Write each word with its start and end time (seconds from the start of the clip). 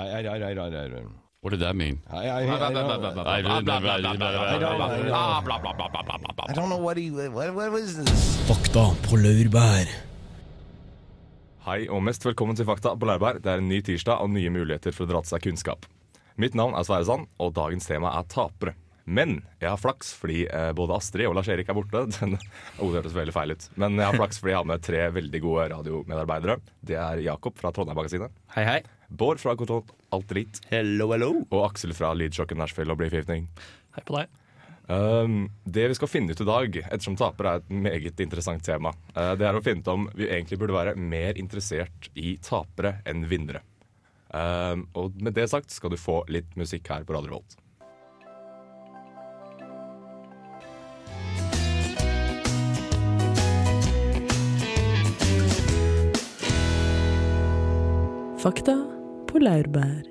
I, 0.00 0.06
I, 0.08 0.20
I, 0.20 0.36
I, 0.48 0.52
I, 0.52 0.84
I, 0.86 1.02
What 1.42 1.50
did 1.50 1.60
that 1.60 1.74
mean? 1.76 2.00
I, 2.10 2.26
I, 2.26 2.42
I, 2.42 2.46
don't, 2.46 2.74
I 3.26 3.40
didn't- 3.40 3.60
I 6.48 6.52
don't 6.54 6.68
know 6.68 6.76
what 6.78 6.96
he 6.96 7.10
what, 7.10 7.54
what 7.54 7.70
was 7.72 7.96
this? 7.96 8.22
Fakta 8.48 8.84
på 9.06 9.16
laurbær. 9.16 9.88
Hei 11.66 11.86
og 11.92 12.02
mest 12.02 12.24
velkommen 12.24 12.56
til 12.56 12.64
Fakta 12.68 12.94
på 12.96 13.06
Lærbær. 13.08 13.38
Det 13.44 13.50
er 13.52 13.60
en 13.60 13.68
ny 13.68 13.80
tirsdag 13.84 14.20
og 14.24 14.30
nye 14.32 14.50
muligheter 14.50 14.92
for 14.96 15.04
å 15.04 15.10
dra 15.12 15.20
til 15.24 15.34
seg 15.34 15.44
kunnskap. 15.44 15.84
Mitt 16.40 16.54
navn 16.56 16.72
er 16.74 16.86
Sverre 16.88 17.04
Sand, 17.04 17.26
og 17.38 17.52
dagens 17.56 17.84
tema 17.86 18.08
er 18.16 18.24
tapere. 18.32 18.72
Men 19.10 19.40
jeg 19.58 19.66
har 19.66 19.80
flaks 19.80 20.12
fordi 20.14 20.44
eh, 20.46 20.70
både 20.76 20.94
Astrid 21.00 21.26
og 21.26 21.34
Lars 21.38 21.50
Erik 21.50 21.70
er 21.70 21.76
borte. 21.76 22.04
Den, 22.16 22.36
oh, 22.78 22.90
det 22.90 23.00
hørtes 23.00 23.16
veldig 23.16 23.34
feil 23.34 23.54
ut. 23.56 23.66
Men 23.80 23.98
jeg 23.98 24.06
har 24.06 24.18
flaks 24.20 24.40
fordi 24.40 24.54
jeg 24.54 24.60
har 24.60 24.70
med 24.70 24.84
tre 24.86 25.04
veldig 25.16 25.42
gode 25.42 25.68
radiomedarbeidere. 25.74 26.58
Det 26.86 26.98
er 27.00 27.24
Jakob 27.26 27.58
fra 27.58 27.74
Trondheim-magasinet, 27.74 28.34
Hei, 28.54 28.66
hei. 28.68 28.80
Bård 29.10 29.40
fra 29.42 29.56
Kontroll 29.58 29.88
Alt 30.14 30.28
Drit 30.30 30.60
Hello, 30.70 31.08
hello. 31.10 31.32
og 31.50 31.64
Aksel 31.72 31.94
fra 31.98 32.12
Lydsjokken 32.14 32.60
Nashville 32.62 32.94
og 32.94 33.00
Blyforgiftning. 33.00 33.48
Hei 33.96 34.04
på 34.06 34.14
deg. 34.20 34.36
Um, 34.90 35.44
det 35.62 35.84
vi 35.90 35.96
skal 35.98 36.10
finne 36.10 36.34
ut 36.34 36.42
i 36.42 36.46
dag, 36.46 36.78
ettersom 36.82 37.18
tapere 37.18 37.52
er 37.52 37.60
et 37.60 37.74
meget 37.86 38.22
interessant 38.22 38.64
tema, 38.66 38.90
uh, 39.14 39.34
det 39.38 39.46
er 39.46 39.58
å 39.58 39.62
finne 39.62 39.84
ut 39.84 39.90
om 39.92 40.08
vi 40.18 40.26
egentlig 40.26 40.58
burde 40.58 40.74
være 40.74 40.94
mer 40.98 41.38
interessert 41.38 42.10
i 42.18 42.36
tapere 42.42 42.96
enn 43.06 43.26
vinnere. 43.30 43.62
Um, 44.30 44.86
og 44.98 45.18
med 45.22 45.34
det 45.38 45.48
sagt 45.50 45.74
skal 45.74 45.94
du 45.94 45.98
få 45.98 46.20
litt 46.30 46.54
musikk 46.58 46.90
her 46.90 47.06
på 47.06 47.14
Radio 47.14 47.30
Revolt. 47.30 47.58
Fakta 58.40 58.72
på 59.28 59.40
laurbær. 59.42 60.06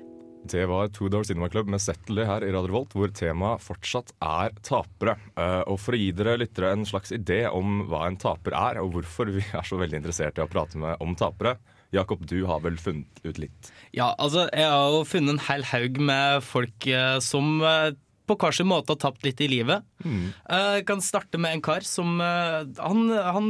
Det 0.46 0.62
var 0.70 0.86
Two 0.94 1.08
Door 1.10 1.24
Cinema 1.26 1.48
Club 1.50 1.66
med 1.72 1.82
Settle 1.82 2.22
her 2.28 2.44
i 2.46 2.52
Radio 2.54 2.76
Volt, 2.76 2.92
hvor 2.94 3.10
temaet 3.10 3.64
fortsatt 3.64 4.12
er 4.22 4.54
tapere. 4.62 5.16
Uh, 5.34 5.64
og 5.72 5.80
for 5.82 5.96
å 5.96 5.98
gi 5.98 6.12
dere 6.14 6.36
lyttere 6.38 6.70
en 6.76 6.86
slags 6.86 7.10
idé 7.16 7.40
om 7.50 7.80
hva 7.90 8.04
en 8.06 8.18
taper 8.22 8.54
er, 8.54 8.78
og 8.84 8.94
hvorfor 8.94 9.32
vi 9.34 9.42
er 9.42 9.66
så 9.66 9.80
veldig 9.80 9.98
interessert 9.98 10.38
i 10.38 10.44
å 10.44 10.48
prate 10.52 10.78
med 10.78 11.02
om 11.02 11.16
tapere, 11.18 11.56
Jakob, 11.90 12.22
du 12.30 12.44
har 12.46 12.62
vel 12.62 12.78
funnet 12.78 13.18
ut 13.24 13.42
litt? 13.42 13.72
Ja, 13.98 14.12
altså, 14.14 14.46
jeg 14.54 14.70
har 14.70 14.94
jo 14.94 15.02
funnet 15.10 15.34
en 15.34 15.44
hel 15.48 15.66
haug 15.72 15.98
med 15.98 16.46
folk 16.46 16.86
eh, 16.86 17.16
som 17.26 17.58
eh, 17.66 17.96
på 18.30 18.36
hver 18.40 18.54
sin 18.56 18.68
måte 18.70 18.94
har 18.94 19.00
tapt 19.02 19.24
litt 19.26 19.40
i 19.42 19.48
livet. 19.50 19.82
Mm. 20.04 20.28
Eh, 20.48 20.68
Jeg 20.80 20.86
kan 20.88 21.02
starte 21.04 21.38
med 21.42 21.56
en 21.58 21.62
kar 21.66 21.84
som 21.86 22.20
eh, 22.24 22.62
Han, 22.80 23.02
han 23.10 23.48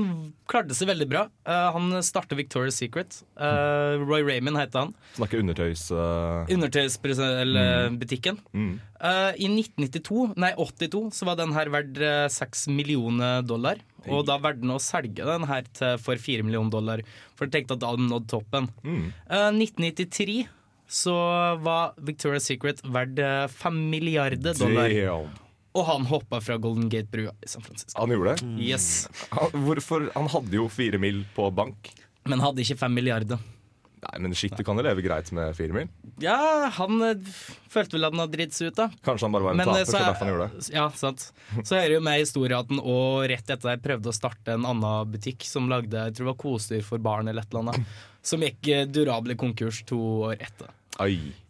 klarte 0.50 0.75
seg 0.77 0.89
veldig 0.91 1.09
bra. 1.11 1.27
Eh, 1.47 1.69
Han 1.77 1.92
startet 2.06 2.39
Victoria's 2.41 2.81
Secret. 2.81 3.20
Roy 3.39 4.22
Raymond 4.27 4.59
heter 4.61 4.87
han. 4.87 4.95
Snakker 5.17 5.41
undertøys... 5.45 5.87
Uh, 5.95 6.47
Undertøysbutikken. 6.50 8.41
mm. 8.53 8.72
Eh, 9.00 9.33
I 9.41 9.48
1992, 9.48 10.34
nei 10.37 10.50
82, 10.61 11.06
så 11.17 11.25
var 11.28 11.39
den 11.41 11.55
her 11.56 11.70
verdt 11.72 11.97
seks 12.34 12.67
6 12.67 12.69
millioner 12.77 13.41
dollar. 13.47 13.78
Og 14.09 14.27
da 14.28 14.37
valgte 14.41 14.65
han 14.67 14.75
å 14.75 14.81
selge 14.83 15.25
den 15.25 15.44
her 15.48 15.65
til, 15.77 15.97
for 16.03 16.17
4 16.20 16.44
millioner 16.44 16.72
dollar, 16.72 17.03
for 17.37 17.47
jeg 17.48 17.55
tenkte 17.55 17.77
at 17.78 17.84
han 17.89 18.09
nådd 18.11 18.27
toppen. 18.33 18.69
Mm. 18.84 19.06
Eh, 19.28 19.50
1993 19.56 20.48
så 20.91 21.15
var 21.63 21.95
Victoria's 22.03 22.49
Secret 22.51 22.83
verdt 22.83 23.21
fem 23.55 23.71
5 23.71 23.79
milliarder 23.93 24.59
dollar. 24.59 24.91
Damn. 24.91 25.31
Og 25.79 25.87
han 25.87 26.09
hoppa 26.11 26.41
fra 26.43 26.57
Golden 26.59 26.89
Gate-brua 26.91 27.31
i 27.39 27.49
San 27.49 27.63
Francisco. 27.63 27.95
Han 28.01 28.11
gjorde 28.11 28.35
det? 28.35 28.49
Yes. 28.59 29.07
Han, 29.31 29.55
hvorfor? 29.69 30.09
Han 30.17 30.27
hadde 30.33 30.59
jo 30.59 30.67
fire 30.73 30.99
mil 30.99 31.23
på 31.37 31.47
bank. 31.55 31.93
Men 32.27 32.43
hadde 32.43 32.65
ikke 32.65 32.81
5 32.81 32.97
milliarder. 32.99 33.39
Nei, 34.01 34.17
men 34.25 34.33
shit, 34.35 34.55
du 34.57 34.65
kan 34.65 34.79
jo 34.81 34.83
leve 34.83 35.03
greit 35.05 35.29
med 35.37 35.53
fire 35.59 35.77
mil. 35.77 35.89
Ja, 36.25 36.71
han 36.73 37.03
eh, 37.05 37.31
følte 37.71 37.99
vel 37.99 38.07
at 38.09 38.15
han 38.15 38.23
hadde 38.25 38.39
dritt 38.39 38.57
seg 38.57 38.71
ut, 38.73 38.79
da. 38.79 38.87
Kanskje 39.05 39.29
han 39.29 39.35
bare 39.37 39.45
var 39.47 39.53
en 39.55 39.61
Men, 39.61 39.69
taper, 39.69 39.83
eh, 39.83 39.85
så 39.85 39.93
så 39.93 39.99
er- 40.01 40.07
derfor 40.09 40.25
han 40.25 40.33
gjorde 40.33 40.47
det. 40.49 40.71
Ja, 40.73 40.87
sant. 40.97 41.27
Så 41.61 41.77
hører 41.77 41.95
jo 41.99 42.03
med 42.09 42.17
i 42.17 42.25
historien 42.25 42.81
og 42.81 43.29
rett 43.31 43.53
etter 43.53 43.75
det 43.75 43.85
prøvde 43.85 44.09
å 44.11 44.17
starte 44.17 44.56
en 44.56 44.65
annen 44.73 45.12
butikk 45.12 45.45
som 45.47 45.69
lagde 45.71 45.93
jeg 46.09 46.17
tror 46.17 46.31
det 46.31 46.33
var 46.33 46.41
kosedyr 46.47 46.87
for 46.89 47.05
barn 47.05 47.29
eller 47.29 47.45
et 47.45 47.53
eller 47.53 47.69
annet. 47.69 47.97
Som 48.25 48.43
gikk 48.45 48.73
durable 48.93 49.37
konkurs 49.41 49.84
to 49.89 50.00
år 50.31 50.41
etter. 50.41 50.73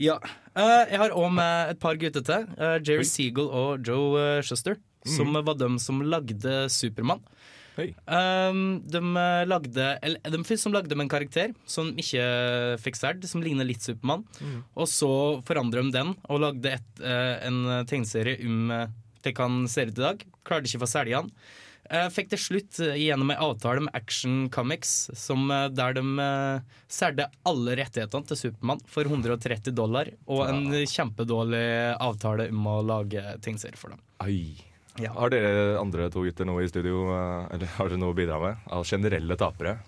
Ja. 0.02 0.18
Eh, 0.54 0.90
jeg 0.92 1.00
har 1.00 1.14
òg 1.16 1.30
med 1.34 1.72
et 1.72 1.80
par 1.80 1.98
gutter 1.98 2.24
til. 2.26 2.46
eh, 2.58 2.78
Jerry 2.84 3.06
Seagull 3.08 3.50
og 3.50 3.86
Joe 3.86 4.20
eh, 4.20 4.42
Shuster. 4.42 4.76
Som 5.08 5.32
var 5.32 5.56
dem 5.56 5.78
som 5.80 6.02
lagde 6.04 6.68
Supermann. 6.68 7.22
Um, 8.04 8.82
de 8.84 9.00
lagde 9.48 9.84
eller, 10.04 10.20
De 10.28 10.56
som 10.58 10.72
lagde 10.74 10.92
med 10.92 11.06
en 11.06 11.08
karakter 11.08 11.54
som 11.64 11.88
ikke 11.96 12.76
fikk 12.82 12.98
sverd, 12.98 13.24
som 13.24 13.40
ligner 13.40 13.64
litt 13.64 13.80
Supermann. 13.80 14.26
Og 14.76 14.86
så 14.90 15.40
forandret 15.48 15.88
de 15.88 15.94
den 15.96 16.12
og 16.28 16.42
lagde 16.44 16.74
et, 16.76 17.00
en 17.00 17.62
tegneserie 17.88 18.36
om 18.44 18.68
det 19.24 19.32
kan 19.38 19.64
se 19.68 19.86
ut 19.88 19.96
i 19.96 20.02
dag. 20.04 20.26
Klarte 20.44 20.68
ikke 20.68 20.82
å 20.82 20.84
få 20.84 20.90
selge 20.92 21.22
den. 21.22 21.32
Eh, 21.90 22.06
fikk 22.14 22.30
til 22.30 22.38
slutt 22.38 22.78
uh, 22.84 22.94
gjennom 22.94 23.32
en 23.34 23.42
avtale 23.42 23.82
med 23.82 23.96
Action 23.98 24.44
Comics, 24.54 25.10
som, 25.18 25.48
eh, 25.50 25.66
der 25.74 25.96
de 25.98 26.04
særde 26.06 27.26
solgte 27.26 27.26
alle 27.50 27.74
rettighetene 27.80 28.30
til 28.30 28.38
Supermann 28.38 28.82
for 28.86 29.10
130 29.10 29.74
dollar, 29.74 30.12
og 30.30 30.44
en 30.46 30.70
kjempedårlig 30.86 31.66
avtale 31.98 32.46
om 32.54 32.68
å 32.70 32.80
lage 32.86 33.24
tegneserier 33.42 33.80
for 33.80 33.96
dem. 33.96 34.04
Ai. 34.22 34.70
Ja. 34.98 35.12
Har 35.16 35.30
dere 35.32 35.78
andre 35.80 36.08
to 36.12 36.24
gutter 36.26 36.46
noe 36.48 36.64
i 36.64 36.70
studio, 36.70 37.06
eh, 37.14 37.54
eller 37.56 37.74
har 37.76 37.90
dere 37.90 38.00
noe 38.02 38.14
å 38.14 38.18
bidra 38.18 38.38
med? 38.42 38.66
Av 38.70 38.86
generelle 38.86 39.36
tapere? 39.38 39.78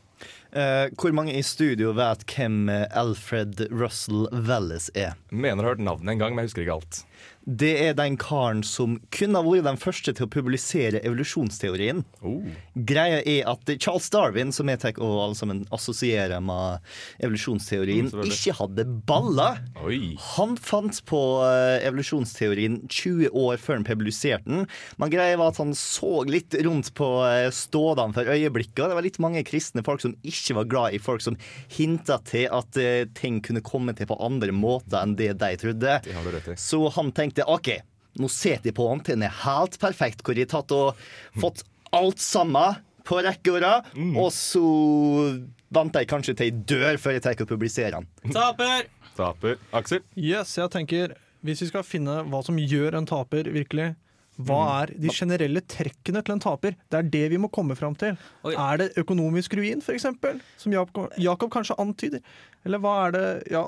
Eh, 0.52 0.90
hvor 1.00 1.14
mange 1.16 1.32
i 1.32 1.42
studio 1.46 1.94
vet 1.96 2.26
hvem 2.28 2.66
eh, 2.68 2.84
Alfred 2.92 3.64
Russell 3.72 4.26
Wallace 4.32 4.92
er? 4.92 5.14
Mener 5.30 5.62
jeg 5.62 5.64
har 5.64 5.70
hørt 5.70 5.86
navnet 5.86 6.12
en 6.12 6.20
gang, 6.20 6.34
men 6.36 6.44
jeg 6.44 6.52
husker 6.52 6.66
ikke 6.66 6.76
alt. 6.82 7.04
Det 7.42 7.70
er 7.88 7.94
den 7.98 8.14
karen 8.22 8.60
som 8.62 9.00
kunne 9.10 9.40
ha 9.40 9.42
vært 9.42 9.64
den 9.66 9.78
første 9.80 10.12
til 10.14 10.28
å 10.28 10.30
publisere 10.30 11.00
evolusjonsteorien. 11.02 12.04
Oh. 12.22 12.44
Greia 12.86 13.18
er 13.26 13.48
at 13.50 13.72
Charles 13.82 14.06
Darwin, 14.14 14.52
som 14.54 14.70
jeg 14.70 14.78
tar 14.78 15.00
og 15.02 15.16
alle 15.24 15.38
sammen 15.38 15.64
assosierer 15.74 16.38
med 16.44 16.84
evolusjonsteorien, 17.24 18.10
Mm, 18.12 18.28
ikke 18.28 18.54
hadde 18.58 18.84
baller. 19.08 19.58
Oi. 19.82 20.14
Han 20.36 20.54
fant 20.60 21.00
på 21.08 21.18
eh, 21.46 21.82
evolusjonsteorien 21.88 22.82
20 22.86 23.32
år 23.32 23.58
før 23.62 23.80
han 23.80 23.88
publiserte 23.88 24.46
den. 24.46 24.68
Men 25.00 25.12
greia 25.12 25.38
var 25.40 25.52
at 25.52 25.60
han 25.62 25.72
så 25.78 26.22
litt 26.28 26.54
rundt 26.66 26.92
på 26.98 27.08
stådene 27.54 28.14
for 28.14 28.28
øyeblikket. 28.28 28.84
Det 28.90 28.98
var 28.98 29.06
litt 29.06 29.20
mange 29.22 29.42
kristne 29.48 29.84
folk 29.86 30.04
som 30.04 30.14
ikke 30.22 30.41
var 30.58 30.68
glad 30.70 30.96
i 30.96 31.00
folk 31.02 31.22
som 31.24 31.38
hinta 31.72 32.18
til 32.28 32.48
at 32.50 32.78
eh, 32.80 33.06
ting 33.14 33.40
kunne 33.44 33.62
komme 33.64 33.94
til 33.96 34.08
på 34.10 34.18
andre 34.22 34.54
måter 34.54 34.98
enn 35.02 35.16
det 35.18 35.32
de 35.40 35.50
trodde. 35.62 35.98
Det 36.04 36.16
har 36.16 36.26
du 36.26 36.34
rett 36.34 36.52
i. 36.54 36.58
Så 36.58 36.82
han 36.96 37.12
tenkte 37.14 37.46
OK, 37.46 37.70
nå 38.20 38.28
sitter 38.32 38.72
jeg 38.72 38.76
på 38.76 38.88
han 38.90 39.02
til 39.04 39.16
den 39.16 39.28
er 39.28 39.36
helt 39.44 39.78
perfekt, 39.80 40.24
hvor 40.26 40.36
jeg 40.36 40.48
har 40.50 40.58
tatt 40.58 40.74
og 40.76 40.98
fått 41.40 41.62
alt 41.94 42.20
sammen 42.22 42.80
på 43.06 43.18
rekke 43.24 43.56
og 43.56 43.62
rad, 43.64 43.88
og 44.14 44.28
så 44.34 44.62
venter 45.74 46.04
jeg 46.04 46.10
kanskje 46.12 46.34
til 46.38 46.50
jeg 46.50 46.60
dør 46.70 47.00
før 47.00 47.16
jeg 47.16 47.24
tar 47.24 47.42
og 47.42 47.50
publiserer 47.50 47.96
den. 47.98 48.08
Taper! 48.36 48.86
Taper. 49.16 49.58
Aksel? 49.76 50.00
Yes, 50.16 50.54
jeg 50.56 50.72
tenker 50.72 51.12
Hvis 51.44 51.60
vi 51.60 51.66
skal 51.68 51.82
finne 51.84 52.22
hva 52.30 52.38
som 52.46 52.56
gjør 52.56 52.94
en 52.96 53.08
taper 53.08 53.50
virkelig, 53.52 53.90
hva 54.40 54.60
er 54.80 54.94
de 54.96 55.12
generelle 55.12 55.60
trekkene 55.68 56.22
til 56.24 56.34
en 56.34 56.42
taper? 56.42 56.76
Det 56.88 56.98
er 56.98 57.08
det 57.12 57.24
vi 57.34 57.40
må 57.40 57.50
komme 57.52 57.76
fram 57.76 57.94
til. 57.98 58.16
Oi. 58.48 58.54
Er 58.56 58.80
det 58.80 58.92
økonomisk 59.00 59.54
ruin, 59.58 59.82
f.eks., 59.84 60.08
som 60.62 60.72
Jakob, 60.74 61.12
Jakob 61.20 61.52
kanskje 61.52 61.76
antyder? 61.82 62.22
Eller 62.64 62.80
hva 62.82 62.94
er 63.06 63.16
det 63.16 63.26
Ja, 63.52 63.66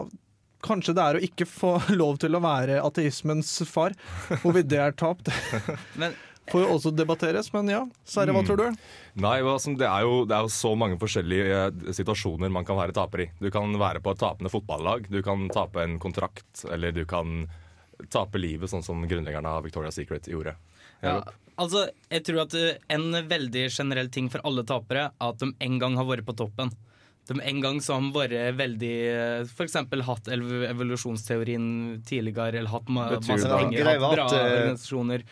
kanskje 0.64 0.94
det 0.96 1.04
er 1.04 1.18
å 1.18 1.24
ikke 1.28 1.48
få 1.48 1.76
lov 2.00 2.20
til 2.22 2.36
å 2.36 2.42
være 2.44 2.80
ateismens 2.84 3.58
far. 3.68 3.96
Hvorvidt 4.40 4.70
det 4.72 4.80
er 4.80 4.96
tapt, 4.96 5.28
Men 6.00 6.16
får 6.50 6.64
jo 6.64 6.70
også 6.74 6.92
debatteres. 6.96 7.50
Men 7.54 7.70
ja, 7.72 7.82
Sverre, 8.08 8.34
hva 8.36 8.44
tror 8.46 8.60
du? 8.60 8.86
Nei, 9.20 9.36
altså, 9.42 9.74
det 9.78 9.88
er, 9.88 10.06
jo, 10.06 10.22
det 10.28 10.36
er 10.36 10.46
jo 10.46 10.54
så 10.54 10.72
mange 10.78 10.98
forskjellige 11.00 11.60
eh, 11.60 11.92
situasjoner 11.96 12.52
man 12.52 12.66
kan 12.68 12.80
være 12.80 12.96
taper 12.96 13.26
i. 13.26 13.28
Du 13.40 13.50
kan 13.54 13.72
være 13.80 14.02
på 14.04 14.14
et 14.14 14.22
tapende 14.22 14.52
fotballag, 14.52 15.08
du 15.12 15.20
kan 15.24 15.46
tape 15.54 15.84
en 15.84 15.98
kontrakt, 16.02 16.64
eller 16.72 16.94
du 16.96 17.04
kan 17.08 17.44
tape 18.12 18.40
livet, 18.40 18.70
sånn 18.70 18.84
som 18.84 19.02
grunnleggerne 19.08 19.50
av 19.58 19.64
Victoria's 19.66 19.98
Secret 19.98 20.28
gjorde. 20.30 20.56
Ja, 21.04 21.18
altså, 21.60 21.86
jeg 22.10 22.24
tror 22.26 22.44
at 22.46 22.56
eh, 22.58 22.80
en 22.94 23.10
veldig 23.28 23.68
generell 23.70 24.10
ting 24.12 24.30
for 24.32 24.44
alle 24.48 24.64
tapere 24.68 25.10
er 25.10 25.30
at 25.32 25.40
de 25.42 25.52
en 25.52 25.78
gang 25.82 25.98
har 26.00 26.08
vært 26.08 26.26
på 26.28 26.36
toppen. 26.38 26.72
De 27.26 27.40
en 27.40 27.60
gang 27.64 27.78
så 27.80 27.94
har 27.96 28.02
de 28.04 28.10
vært 28.12 28.56
veldig 28.58 28.92
F.eks. 29.48 29.76
Hatt 30.04 30.26
evolusjonsteorien 30.28 31.66
tidligere, 32.04 32.58
eller 32.60 32.72
hatt 32.72 32.90
ma 32.92 33.06
Betyr 33.14 33.30
masse 33.32 33.48
penger, 33.48 33.88
hatt 33.88 34.02
bra 34.02 34.26
at, 34.26 34.34
eh, 34.36 34.44
organisasjoner, 34.58 35.24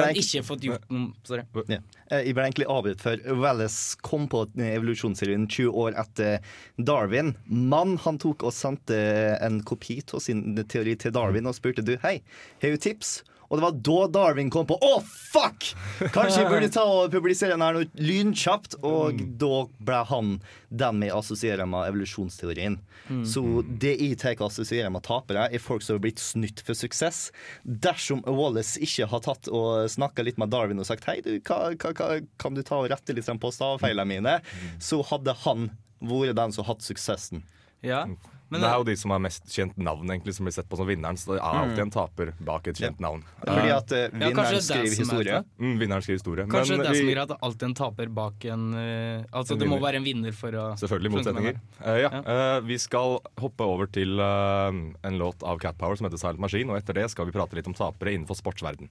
men 0.00 0.18
ikke 0.22 0.42
fått 0.46 0.66
gjort 0.66 0.88
noe 0.90 1.12
Sorry. 1.26 1.44
Ja. 1.70 1.78
Eh, 2.10 2.24
Jeg 2.26 2.34
ble 2.34 2.48
egentlig 2.48 2.66
avbrutt 2.70 3.04
før. 3.04 3.22
Wallace 3.38 3.96
kom 4.02 4.26
på 4.28 4.42
evolusjonsserien 4.56 5.46
20 5.46 5.70
år 5.86 5.94
etter 6.02 6.40
Darwin. 6.78 7.34
Men 7.46 7.96
han 8.02 8.18
tok 8.18 8.42
og 8.46 8.52
sendte 8.52 8.98
en 9.40 9.62
kopi 9.62 10.00
av 10.12 10.20
sin 10.20 10.54
teori 10.66 10.96
til 10.98 11.14
Darwin 11.14 11.46
og 11.46 11.54
spurte 11.54 11.84
du, 11.84 11.96
hei, 12.02 12.20
har 12.62 12.74
du 12.74 12.76
tips 12.76 13.22
Og 13.48 13.58
det 13.58 13.64
var 13.64 13.78
da 13.88 13.98
Darwin 14.18 14.50
kom 14.52 14.66
på 14.68 14.78
Å, 14.82 14.92
fuck! 15.04 15.70
Kanskje 16.14 16.42
jeg 16.42 16.50
burde 16.50 16.70
ta 16.74 16.84
og 16.86 17.12
publisere 17.14 17.54
den 17.54 17.64
her 17.64 17.76
noe 17.76 17.90
lynkjapt. 18.00 18.78
Og 18.86 19.22
da 19.40 19.64
ble 19.78 20.02
han 20.10 20.36
den 20.68 21.02
vi 21.04 21.10
assosierer 21.14 21.68
med 21.70 21.90
evolusjonsteorien. 21.92 22.78
Så 23.26 23.62
det 23.66 23.94
jeg 24.00 24.18
tar 24.18 24.40
assosierer 24.42 24.90
med 24.90 25.04
tapere, 25.06 25.46
er 25.46 25.62
folk 25.62 25.84
som 25.84 25.96
har 25.96 26.02
blitt 26.02 26.22
snytt 26.22 26.62
for 26.66 26.78
suksess. 26.78 27.30
Dersom 27.62 28.24
Wallace 28.26 28.80
ikke 28.82 29.06
har 29.12 29.22
tatt 29.24 29.50
og 29.52 29.86
snakka 29.92 30.26
litt 30.26 30.40
med 30.42 30.50
Darwin 30.50 30.82
og 30.82 30.88
sagt 30.88 31.06
hei, 31.06 31.20
du, 31.22 31.36
hva, 31.46 31.70
hva, 31.78 31.92
hva, 31.94 32.08
kan 32.42 32.56
du 32.56 32.64
ta 32.66 32.80
og 32.82 32.90
rette 32.90 33.14
litt 33.14 33.26
på 33.26 33.52
stavfeilene 33.54 34.08
mine, 34.10 34.38
så 34.82 35.02
hadde 35.06 35.36
han 35.44 35.70
vært 36.02 36.36
den 36.38 36.54
som 36.54 36.66
hatt 36.66 36.84
suksessen. 36.84 37.44
Ja. 37.86 38.04
Men 38.48 38.62
det 38.62 38.68
er 38.70 38.78
jo 38.78 38.86
de 38.86 38.94
som 38.98 39.10
har 39.10 39.22
mest 39.24 39.48
kjent 39.50 39.74
navn, 39.78 40.06
egentlig, 40.10 40.36
som 40.36 40.46
blir 40.46 40.54
sett 40.54 40.68
på 40.70 40.78
som 40.78 40.86
vinneren. 40.86 41.18
Så 41.18 41.32
det 41.34 41.40
er 41.40 41.60
alltid 41.62 41.82
en 41.86 41.94
taper 41.94 42.32
bak 42.46 42.68
et 42.70 42.78
kjent 42.78 43.00
navn. 43.02 43.24
Fordi 43.42 43.72
at 43.74 43.94
uh, 43.96 44.04
vinneren 44.12 44.38
det 44.38 44.60
er 44.60 44.66
skriver 44.68 44.86
er 44.86 45.00
historie. 45.02 45.40
Mm, 45.58 45.74
vinneren 45.80 46.06
skriver 46.06 46.20
historie. 46.20 46.46
Kanskje 46.52 46.76
Men 46.76 46.84
det 46.84 46.92
er 46.92 47.00
som 47.00 47.10
gjør 47.10 47.22
at 47.24 47.32
det 47.32 47.38
alltid 47.48 47.66
er 47.66 47.72
en 47.72 47.78
taper 47.80 48.12
bak 48.20 48.46
en 48.54 48.68
uh, 48.76 49.24
Altså 49.36 49.56
En 49.56 49.62
det 49.62 49.68
må 49.70 49.80
være 49.82 50.00
en 50.00 50.06
vinner 50.06 50.36
for 50.36 50.54
å 50.54 50.66
Selvfølgelig 50.80 51.12
motsetninger. 51.16 51.58
Eh, 51.84 51.98
ja, 52.04 52.10
eh, 52.20 52.60
vi 52.66 52.78
skal 52.80 53.18
hoppe 53.40 53.66
over 53.66 53.90
til 53.90 54.20
eh, 54.20 54.78
en 55.08 55.18
låt 55.18 55.42
av 55.42 55.60
Cat 55.62 55.78
Power 55.78 55.98
som 55.98 56.08
heter 56.08 56.20
Silent 56.20 56.42
Machine. 56.42 56.70
Og 56.72 56.80
etter 56.80 56.98
det 56.98 57.08
skal 57.12 57.28
vi 57.28 57.34
prate 57.36 57.58
litt 57.58 57.68
om 57.70 57.76
tapere 57.76 58.14
innenfor 58.16 58.38
sportsverden. 58.38 58.90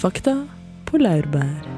Fakta 0.00 0.38
på 0.88 1.02
laurbær. 1.02 1.69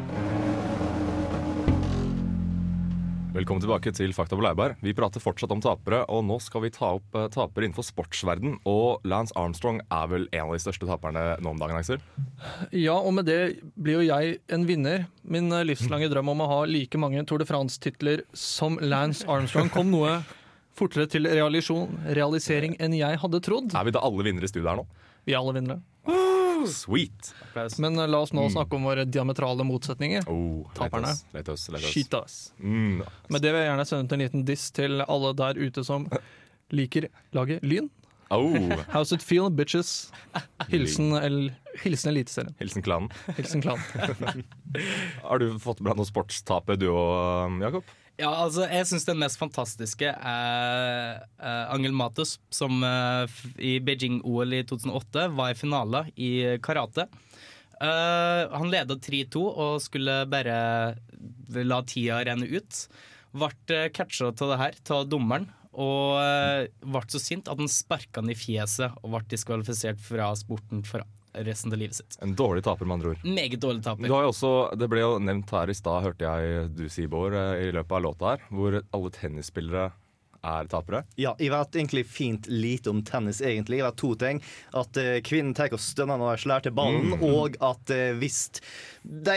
Velkommen 3.42 3.58
tilbake 3.64 3.90
til 3.90 4.12
Fakta 4.14 4.36
på 4.38 4.42
Laurbær. 4.44 4.76
Vi 4.86 4.92
prater 4.94 5.18
fortsatt 5.18 5.50
om 5.50 5.58
tapere, 5.58 6.04
og 6.14 6.20
nå 6.22 6.36
skal 6.38 6.62
vi 6.62 6.68
ta 6.70 6.92
opp 6.94 7.16
eh, 7.18 7.24
tapere 7.34 7.66
innenfor 7.66 7.82
sportsverden. 7.82 8.52
Og 8.70 9.02
Lance 9.02 9.34
Armstrong 9.34 9.80
er 9.82 10.12
vel 10.12 10.28
en 10.28 10.44
av 10.44 10.52
de 10.54 10.60
største 10.62 10.86
taperne 10.86 11.24
nå 11.42 11.50
om 11.50 11.58
dagen, 11.58 11.74
Aksel? 11.74 11.98
Ja, 12.70 12.94
og 12.94 13.16
med 13.16 13.26
det 13.26 13.40
blir 13.74 13.98
jo 13.98 14.06
jeg 14.06 14.36
en 14.46 14.68
vinner. 14.68 15.08
Min 15.26 15.50
eh, 15.50 15.64
livslange 15.66 16.06
drøm 16.12 16.30
om 16.30 16.44
å 16.46 16.50
ha 16.52 16.60
like 16.70 17.02
mange 17.02 17.26
Tour 17.26 17.42
de 17.42 17.48
France-titler 17.50 18.22
som 18.30 18.78
Lance 18.78 19.26
Armstrong 19.26 19.74
kom 19.74 19.90
noe 19.90 20.20
fortere 20.78 21.10
til 21.10 21.26
realisering 21.26 22.78
enn 22.78 22.94
jeg 22.94 23.18
hadde 23.24 23.42
trodd. 23.42 23.74
Er 23.74 23.90
vi 23.90 23.98
da 23.98 24.06
alle 24.06 24.30
vinnere 24.30 24.46
i 24.46 24.54
studiet 24.54 24.70
her 24.70 24.84
nå? 24.84 24.86
Vi 25.26 25.34
er 25.34 25.42
alle 25.42 25.58
vinnere. 25.58 25.82
Sweet! 26.70 27.32
Applaus. 27.48 27.78
Men 27.82 27.98
uh, 27.98 28.06
la 28.10 28.20
oss 28.24 28.32
nå 28.36 28.44
snakke 28.52 28.76
om 28.78 28.84
våre 28.88 29.04
diametrale 29.08 29.64
motsetninger. 29.66 30.28
Oh, 30.30 30.66
Taperne. 30.76 31.08
Let 31.08 31.16
us, 31.16 31.24
let 31.34 31.48
us, 31.54 31.68
let 31.74 31.82
us. 31.82 31.90
Shit, 31.94 32.14
ass. 32.14 32.36
Mm. 32.60 33.02
Med 33.28 33.42
det 33.44 33.52
vil 33.54 33.60
jeg 33.64 33.70
gjerne 33.70 33.86
sende 33.88 34.04
ut 34.08 34.14
en 34.18 34.24
liten 34.26 34.44
diss 34.48 34.68
til 34.74 35.02
alle 35.06 35.32
der 35.38 35.58
ute 35.60 35.84
som 35.86 36.06
liker 36.78 37.08
laget 37.36 37.62
Lyn. 37.66 37.90
Oh, 38.32 38.54
How's 38.94 39.12
it 39.12 39.20
feel, 39.22 39.50
bitches? 39.52 40.10
Hilsen, 40.72 41.10
el, 41.18 41.50
hilsen 41.82 42.14
Eliteserien. 42.14 42.54
hilsen 42.62 42.82
klanen. 42.86 43.10
Hilsen 43.36 43.60
klan. 43.60 43.82
Har 45.26 45.38
du 45.42 45.50
fått 45.60 45.82
med 45.84 45.92
deg 45.92 46.00
noe 46.00 46.08
sportstape, 46.08 46.78
du 46.80 46.86
og 46.94 47.58
Jakob? 47.60 47.84
Ja, 48.20 48.28
altså, 48.28 48.66
jeg 48.68 48.86
syns 48.90 49.06
den 49.08 49.20
mest 49.22 49.40
fantastiske 49.40 50.10
er 50.12 51.22
eh, 51.40 51.62
Angel 51.72 51.94
Matos, 51.96 52.36
som 52.52 52.82
eh, 52.84 53.38
i 53.56 53.78
Beijing-OL 53.84 54.52
i 54.58 54.60
2008 54.68 55.30
var 55.38 55.52
i 55.52 55.56
finale 55.58 56.04
i 56.20 56.32
karate. 56.64 57.06
Eh, 57.80 58.42
han 58.52 58.70
leda 58.72 58.98
3-2 59.00 59.42
og 59.48 59.80
skulle 59.82 60.20
bare 60.30 60.58
la 61.56 61.80
tida 61.88 62.20
renne 62.28 62.50
ut. 62.52 62.84
Ble 63.32 63.88
catcha 63.96 64.28
av 64.28 64.44
det 64.44 64.60
her, 64.60 64.78
av 64.92 65.08
dommeren, 65.08 65.48
og 65.72 66.20
ble 66.84 67.00
så 67.08 67.16
sint 67.22 67.48
at 67.48 67.56
han 67.56 67.70
sparka 67.72 68.20
han 68.20 68.28
i 68.28 68.36
fjeset 68.36 68.92
og 69.00 69.14
ble 69.14 69.24
diskvalifisert 69.32 70.02
fra 70.04 70.28
sporten 70.36 70.84
for 70.84 71.00
resten 71.34 71.72
av 71.72 71.78
livet 71.78 71.94
sitt. 71.96 72.18
En 72.22 72.34
dårlig 72.36 72.62
taper, 72.64 72.84
med 72.86 72.94
andre 73.00 73.08
ord. 73.14 73.24
Meget 73.24 73.60
dårlig 73.60 73.82
Du 73.82 73.88
taper. 73.88 74.08
har 74.08 74.22
jo 74.22 74.32
også, 74.32 74.52
Det 74.78 74.88
ble 74.90 75.00
jo 75.00 75.18
nevnt 75.18 75.50
her 75.50 75.70
i 75.70 75.74
stad, 75.74 76.02
hørte 76.02 76.20
jeg 76.28 76.74
du 76.76 76.88
si, 76.88 77.06
Bård, 77.06 77.32
eh, 77.34 77.68
i 77.68 77.72
løpet 77.72 77.92
av 77.92 78.02
låta 78.02 78.30
her, 78.34 78.38
hvor 78.50 78.82
alle 78.92 79.10
tennisspillere 79.10 79.92
er 80.42 80.66
tapere. 80.70 81.04
Ja, 81.20 81.34
jeg 81.38 81.52
vet 81.52 81.76
egentlig 81.78 82.02
fint 82.10 82.48
lite 82.50 82.90
om 82.90 83.02
tennis, 83.06 83.38
egentlig. 83.40 83.78
Jeg 83.78 83.86
vet 83.86 83.96
to 84.00 84.14
ting. 84.18 84.40
At 84.74 84.96
uh, 84.98 85.20
kvinnen 85.22 85.54
tar 85.54 85.70
og 85.72 85.80
stønner 85.82 86.18
når 86.18 86.34
hun 86.34 86.42
slår 86.44 86.64
til 86.66 86.74
ballen, 86.74 87.12
og 87.22 87.54
at 87.62 87.92
uh, 87.94 88.08
hvis 88.18 88.40
de, 89.02 89.36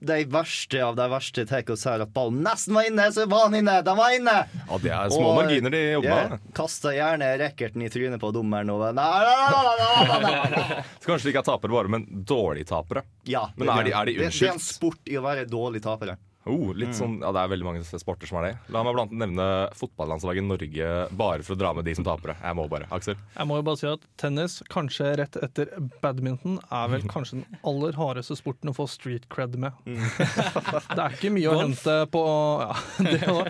de 0.00 0.18
verste 0.32 0.80
av 0.84 0.94
de 0.96 1.06
verste 1.12 1.44
tar 1.48 1.64
og 1.72 1.80
sier 1.80 2.04
at 2.04 2.12
ballen 2.16 2.42
nesten 2.44 2.76
var 2.76 2.88
inne, 2.88 3.08
så 3.12 3.24
var 3.28 3.48
den 3.50 3.62
inne! 3.62 3.78
Den 3.86 3.96
var 3.98 4.12
inne! 4.16 4.36
Ja, 4.68 4.78
Det 4.84 4.92
er 4.92 5.10
små 5.12 5.30
Og, 5.32 5.38
marginer 5.40 5.72
de 5.74 5.80
jobber 5.96 6.30
med. 6.36 6.46
kaster 6.56 6.96
gjerne 6.96 7.32
racketen 7.40 7.84
i 7.84 7.90
trynet 7.92 8.20
på 8.22 8.30
dommeren 8.36 8.70
og 8.76 8.86
nei, 8.96 9.08
nei, 9.26 10.46
nei. 10.52 10.82
Så 11.00 11.10
kanskje 11.10 11.28
de 11.28 11.32
ikke 11.34 11.42
er 11.44 11.48
tapere 11.50 11.76
bare, 11.76 11.92
men 11.96 12.06
dårlige 12.28 12.68
tapere. 12.72 13.02
Ja, 13.28 13.46
Men 13.56 13.68
er 13.72 13.84
de- 13.88 13.92
er 13.96 14.04
de 14.08 14.16
det, 14.20 14.30
det 14.32 14.48
er 14.48 14.52
en 14.54 14.60
sport 14.62 15.00
i 15.08 15.16
å 15.18 15.24
være 15.24 15.44
dårlig 15.48 15.82
tapere. 15.84 16.16
Oh, 16.46 16.70
litt 16.78 16.94
sånn, 16.94 17.16
ja, 17.24 17.32
Det 17.34 17.40
er 17.42 17.50
veldig 17.50 17.66
mange 17.66 17.82
sporter 17.86 18.30
som 18.30 18.38
er 18.38 18.44
det. 18.46 18.50
La 18.74 18.84
meg 18.86 18.94
blant 18.94 19.10
annet 19.10 19.22
nevne 19.24 19.46
fotballandslaget 19.74 20.46
Norge, 20.46 20.90
bare 21.18 21.42
for 21.46 21.56
å 21.56 21.58
dra 21.58 21.72
med 21.74 21.88
de 21.88 21.94
som 21.98 22.06
tapere. 22.06 22.36
Jeg 22.38 22.58
må 22.58 22.66
bare. 22.70 22.86
Aksel? 22.94 23.16
Jeg 23.34 23.50
må 23.50 23.58
jo 23.58 23.64
bare 23.66 23.80
si 23.80 23.88
at 23.90 24.04
tennis, 24.22 24.58
kanskje 24.70 25.10
rett 25.18 25.38
etter 25.42 25.72
badminton, 26.02 26.60
er 26.70 26.92
vel 26.92 27.06
kanskje 27.10 27.40
den 27.40 27.58
aller 27.66 27.98
hardeste 27.98 28.38
sporten 28.38 28.70
å 28.70 28.76
få 28.76 28.86
street 28.90 29.26
cred 29.32 29.58
med. 29.58 29.74
Det 30.96 31.02
er 31.02 31.16
ikke 31.16 31.32
mye 31.34 31.50
å 31.50 31.58
hente 31.58 31.96
på 32.12 32.22
ja, 32.62 32.70
det 33.10 33.26
å, 33.32 33.40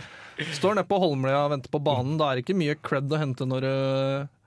Står 0.57 0.77
nede 0.77 0.89
på 0.89 0.99
Holmlia 1.01 1.45
og 1.47 1.53
venter 1.55 1.73
på 1.73 1.81
banen. 1.85 2.17
Det 2.21 2.27
er 2.27 2.41
ikke 2.43 2.57
mye 2.57 2.75
cred 2.85 3.13
å 3.13 3.21
hente 3.21 3.47
når 3.49 3.65
du 3.65 3.71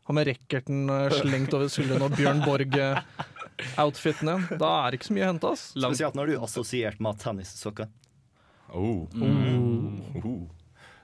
har 0.10 0.18
med 0.18 0.28
racketen 0.30 0.90
eh, 0.90 1.16
slengt 1.22 1.54
over 1.54 1.70
skulderen 1.70 2.06
og 2.08 2.18
Bjørn 2.18 2.44
Borg-outfiten 2.46 4.30
din. 4.30 4.46
Da 4.62 4.70
er 4.84 4.92
det 4.92 5.00
ikke 5.00 5.10
så 5.10 5.16
mye 5.18 5.26
å 5.26 5.32
hente, 5.32 5.54
ass. 5.54 5.64
Spesielt 5.74 6.18
når 6.18 6.30
du 6.30 6.36
er 6.36 6.46
assosiert 6.50 7.02
med 7.02 7.20
tennissokker. 7.22 7.90
Oh. 8.74 9.08
Oh. 10.24 10.48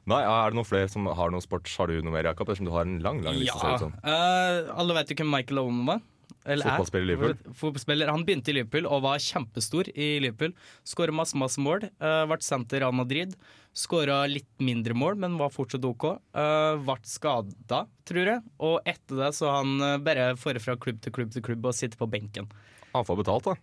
Nei, 0.05 0.21
Er 0.21 0.51
det 0.53 0.59
noen 0.59 0.67
flere 0.67 0.89
som 0.91 1.07
har 1.07 1.31
noe 1.33 1.41
sports? 1.41 1.73
Har 1.81 1.89
du 1.89 1.97
noe 2.05 2.13
mer, 2.13 2.27
Jakob? 2.29 2.49
Ettersom 2.49 2.69
du 2.69 2.73
har 2.75 2.85
en 2.85 2.99
lang 3.01 3.23
lang 3.25 3.39
liste. 3.41 3.57
Ja. 3.57 3.79
Sånn. 3.81 3.95
Eh, 4.05 4.73
alle 4.75 4.97
vet 4.99 5.09
jo 5.09 5.17
hvem 5.21 5.33
Michael 5.33 5.63
Owen 5.63 5.81
var. 5.89 6.03
Eller 6.45 6.67
er. 6.67 6.77
Fotballspiller 6.77 7.07
i 7.07 7.09
Liverpool. 7.09 7.53
Fotballspiller. 7.57 8.11
Han 8.13 8.25
begynte 8.27 8.53
i 8.53 8.57
Liverpool 8.59 8.85
og 8.85 9.01
var 9.05 9.21
kjempestor 9.21 9.89
i 9.93 10.09
Liverpool. 10.21 10.53
Skåra 10.85 11.15
masse 11.15 11.37
masse 11.41 11.61
mål. 11.61 11.87
Uh, 11.97 12.23
ble 12.29 12.37
sendt 12.45 12.69
til 12.69 12.83
Real 12.83 12.93
Madrid. 12.95 13.33
Skåra 13.75 14.21
litt 14.29 14.47
mindre 14.63 14.95
mål, 14.95 15.17
men 15.25 15.39
var 15.41 15.53
fortsatt 15.53 15.85
OK. 15.89 16.05
Uh, 16.37 16.77
ble 16.85 16.99
skada, 17.09 17.85
tror 18.07 18.33
jeg. 18.35 18.45
Og 18.61 18.77
etter 18.85 19.23
det 19.23 19.31
så 19.35 19.55
han 19.57 19.73
eh, 19.81 19.97
bare 20.05 20.33
faret 20.39 20.63
fra 20.63 20.77
klubb 20.79 21.01
til 21.03 21.15
klubb 21.15 21.33
til 21.33 21.43
klubb 21.43 21.65
og 21.65 21.75
sitter 21.75 21.99
på 21.99 22.07
benken. 22.13 22.47
Han 22.93 23.07
får 23.07 23.23
betalt, 23.23 23.49
da. 23.49 23.57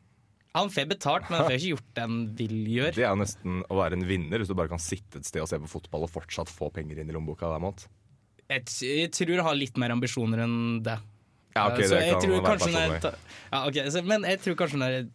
Han 0.55 0.69
får 0.69 0.89
betalt, 0.91 1.31
men 1.31 1.39
han 1.41 1.47
får 1.49 1.57
ikke 1.57 1.71
gjort 1.73 1.87
det 1.97 2.03
han 2.05 2.17
vil 2.37 2.55
gjøre. 2.69 2.95
Det 2.99 3.05
er 3.09 3.17
nesten 3.17 3.63
å 3.73 3.77
være 3.79 3.97
en 3.97 4.05
vinner, 4.07 4.39
hvis 4.43 4.49
du 4.49 4.55
bare 4.59 4.69
kan 4.69 4.79
sitte 4.83 5.17
et 5.23 5.25
sted 5.25 5.41
og 5.41 5.49
se 5.49 5.57
på 5.63 5.71
fotball 5.71 6.05
og 6.05 6.11
fortsatt 6.13 6.51
få 6.53 6.69
penger 6.75 7.01
inn 7.01 7.09
i 7.09 7.15
lommeboka. 7.17 7.49
hver 7.49 7.63
måned. 7.63 7.87
Jeg, 8.51 8.65
t- 8.69 8.91
jeg 9.01 9.11
tror 9.17 9.33
han 9.41 9.47
har 9.47 9.57
litt 9.57 9.79
mer 9.81 9.95
ambisjoner 9.95 10.43
enn 10.45 10.83
det. 10.85 10.99
Ja, 11.57 11.67
ok, 11.71 11.79
Eh, 11.81 11.87
så 11.89 11.97
det 11.97 12.03
jeg 12.05 12.13
kan 12.13 12.21
tror 12.21 12.35
være 12.37 12.43
er 12.43 12.59
personlig. 12.59 13.01
ta- 13.01 13.17
ja, 13.53 13.63
okay, 13.69 13.87
så, 13.91 14.03
Men 14.05 14.23
jeg 14.29 14.41
tror 14.45 14.55
kanskje 14.61 14.79
han 14.79 14.83
er 14.89 15.09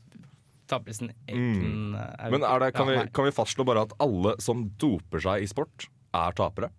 tapersen 0.67 1.11
Mm. 1.29 1.91
Men 2.31 2.43
er 2.43 2.59
det, 2.59 2.73
kan, 2.73 2.87
ja, 2.89 3.03
vi, 3.03 3.09
kan 3.13 3.25
vi 3.25 3.31
fastslå 3.31 3.63
bare 3.65 3.81
at 3.85 3.93
alle 3.99 4.33
som 4.41 4.65
doper 4.77 5.19
seg 5.21 5.43
i 5.43 5.47
sport, 5.47 5.87
er 6.13 6.31
tapere? 6.33 6.71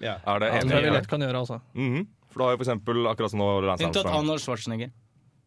Ja. 0.00 0.16
Er 0.24 0.38
det 0.40 0.52
Det 0.52 0.62
enig? 0.64 0.72
er 0.78 0.82
vi 0.86 0.90
lett 0.96 1.08
kan 1.10 1.20
gjøre, 1.20 1.34
altså. 1.42 1.60
Mhm. 1.74 2.06
For 2.30 2.38
da 2.38 2.44
har 2.46 2.56
vi 2.56 2.62
for 2.64 2.70
eksempel 2.70 3.06
akkurat 3.10 3.30
som 3.30 3.40
nå 3.40 3.48
Unntatt. 3.74 4.06
Arnold 4.06 4.40
Schwarzenegger. 4.40 4.90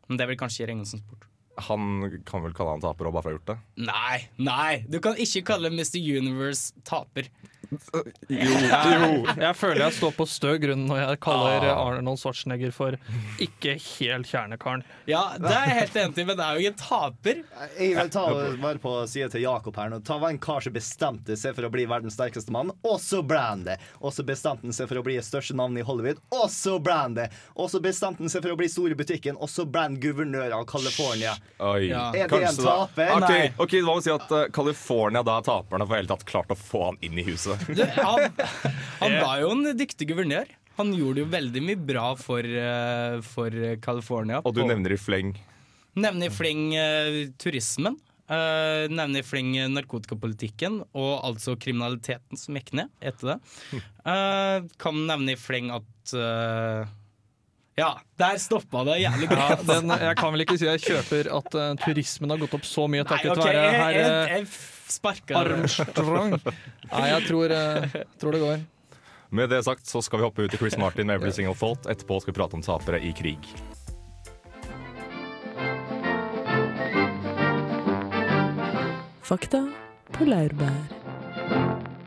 Men 0.09 0.17
det 0.17 0.27
vil 0.27 0.35
kanskje 0.37 0.67
regnes 0.67 0.91
som 0.91 0.99
sport. 0.99 1.25
Han 1.69 2.21
kan 2.25 2.43
vel 2.43 2.53
kalle 2.57 2.71
han 2.77 2.81
taper 2.81 3.07
og 3.09 3.13
bare 3.17 3.23
for 3.23 3.29
å 3.29 3.33
ha 3.33 3.37
gjort 3.39 3.49
det? 3.53 3.57
Nei, 3.85 4.19
nei! 4.41 4.83
Du 4.89 4.99
kan 5.03 5.13
ikke 5.21 5.43
kalle 5.53 5.69
Mr. 5.73 5.99
Universe 6.01 6.73
taper. 6.87 7.29
Jo, 8.29 8.51
jo. 8.53 9.07
Jeg 9.41 9.55
føler 9.57 9.79
jeg 9.87 9.95
står 9.97 10.11
på 10.13 10.25
stø 10.29 10.51
grunn 10.61 10.83
når 10.85 10.99
jeg 10.99 11.19
kaller 11.23 11.63
Ah. 11.63 11.79
Arnold 11.87 12.19
Schwarzenegger 12.21 12.69
for 12.75 12.97
ikke 13.41 13.73
helt 13.81 14.27
kjernekaren. 14.29 14.83
Ja, 15.09 15.23
det 15.41 15.49
er 15.49 15.71
jeg 15.71 15.77
helt 15.79 15.97
enig 16.03 16.21
i, 16.21 16.25
men 16.27 16.37
det 16.37 16.45
er 16.45 16.53
jo 16.59 16.61
ikke 16.67 16.73
en 16.73 16.81
taper. 16.83 17.39
Jeg 17.79 17.95
vil 17.97 18.11
ta 18.13 18.25
være 18.61 18.81
på 18.83 18.93
sida 19.09 19.29
til 19.33 19.45
Jakob 19.47 19.79
her 19.79 19.89
nå. 19.89 19.99
Ta 20.05 20.19
var 20.21 20.33
en 20.35 20.41
kar 20.43 20.61
som 20.61 20.75
bestemte 20.75 21.37
seg 21.39 21.55
for 21.57 21.65
å 21.65 21.71
bli 21.73 21.87
verdens 21.89 22.17
sterkeste 22.19 22.53
mann, 22.53 22.69
og 22.85 22.99
så 23.01 23.23
ble 23.25 23.41
han 23.41 23.65
det. 23.65 23.79
Og 24.03 24.13
så 24.13 24.25
bestemte 24.27 24.67
han 24.69 24.75
seg 24.77 24.91
for 24.91 25.01
å 25.01 25.05
bli 25.07 25.17
det 25.17 25.25
største 25.25 25.57
navnet 25.57 25.81
i 25.81 25.87
Hollywood, 25.87 26.21
og 26.35 26.45
så 26.53 26.77
ble 26.83 26.99
han 26.99 27.17
det. 27.17 27.29
Og 27.57 27.71
så 27.73 27.81
bestemte 27.81 28.21
han 28.21 28.33
seg 28.33 28.45
for 28.45 28.53
å 28.53 28.59
bli 28.59 28.69
stor 28.69 28.93
i 28.93 28.99
butikken, 29.01 29.39
og 29.41 29.49
så 29.49 29.65
ble 29.65 29.87
han 29.87 29.97
guvernør 30.03 30.59
av 30.59 30.67
California. 30.69 31.33
Oi. 31.63 31.87
Ja. 31.89 32.07
Er 32.17 32.27
det 32.31 32.39
en 32.49 32.57
taper? 32.59 33.11
Ok, 33.13 33.23
okay, 33.23 33.51
ok, 33.57 33.75
Hva 33.83 33.93
med 33.93 34.01
å 34.01 34.03
si 34.05 34.11
at 34.13 34.33
uh, 34.33 34.41
California 34.55 35.21
da 35.23 35.37
er 35.39 35.45
taperne 35.47 35.85
for 35.87 35.95
hele 35.99 36.09
tatt 36.11 36.25
klart 36.27 36.51
å 36.51 36.57
få 36.59 36.81
han 36.89 36.97
inn 37.05 37.19
i 37.21 37.25
huset? 37.27 37.61
Du, 37.69 37.83
han, 37.85 38.27
han 38.99 39.17
var 39.25 39.41
jo 39.43 39.51
en 39.55 39.69
dyktig 39.79 40.09
guvernør. 40.11 40.51
Han 40.79 40.89
gjorde 40.97 41.21
jo 41.21 41.29
veldig 41.29 41.61
mye 41.61 41.79
bra 41.91 42.07
for, 42.17 42.41
uh, 42.41 43.19
for 43.23 43.53
California. 43.85 44.41
Og 44.43 44.55
du 44.57 44.63
på- 44.63 44.69
nevner 44.71 44.95
i 44.95 44.99
fleng 44.99 45.35
Nevner 45.93 46.31
i 46.31 46.33
fleng 46.33 46.63
uh, 46.73 47.19
turismen. 47.37 47.99
Uh, 48.23 48.87
nevner 48.89 49.21
i 49.21 49.25
fleng 49.27 49.51
narkotikapolitikken 49.75 50.79
og 50.95 51.11
altså 51.27 51.53
kriminaliteten 51.59 52.39
som 52.39 52.55
gikk 52.57 52.71
ned 52.79 52.89
etter 53.03 53.33
det. 53.35 53.37
Uh, 54.07 54.63
kan 54.81 54.97
nevne 55.05 55.35
i 55.35 55.39
fleng 55.39 55.69
at 55.75 56.13
Ja, 57.75 57.95
der 58.21 58.37
stoppa 58.37 58.83
det 58.85 58.99
jævlig 59.01 59.27
Ja, 59.33 59.55
den, 59.65 59.89
jeg 59.89 60.17
kan 60.19 60.35
vel 60.35 60.43
ikke 60.45 60.57
si 60.61 60.67
jeg 60.67 60.81
kjøper 60.83 61.29
at 61.39 61.55
uh, 61.57 61.71
turismen 61.81 62.29
har 62.29 62.41
gått 62.43 62.53
opp 62.59 62.67
så 62.69 62.85
mye 62.91 63.05
takket 63.09 63.33
okay, 63.33 63.49
være 63.49 63.71
herr 63.73 63.97
jeg, 63.97 64.11
eh, 64.11 64.35
jeg. 64.37 65.37
Armstrong. 65.39 66.35
Nei, 66.91 67.07
jeg 67.09 67.25
tror, 67.31 67.55
uh, 67.57 67.97
tror 68.21 68.37
det 68.37 68.43
går. 68.43 68.65
Med 69.33 69.49
det 69.49 69.63
sagt 69.65 69.89
så 69.89 70.03
skal 70.05 70.21
vi 70.21 70.27
hoppe 70.27 70.45
ut 70.45 70.53
til 70.53 70.61
Chris 70.61 70.77
Martin 70.77 71.09
med 71.09 71.17
Every 71.17 71.33
Single 71.33 71.57
Fault. 71.57 71.89
Etterpå 71.89 72.19
skal 72.21 72.35
vi 72.35 72.37
prate 72.37 72.59
om 72.59 72.61
tapere 72.61 73.01
i 73.01 73.09
krig. 73.17 73.41
Fakta 79.25 79.65
på 80.13 80.29
laurbær. 80.29 80.77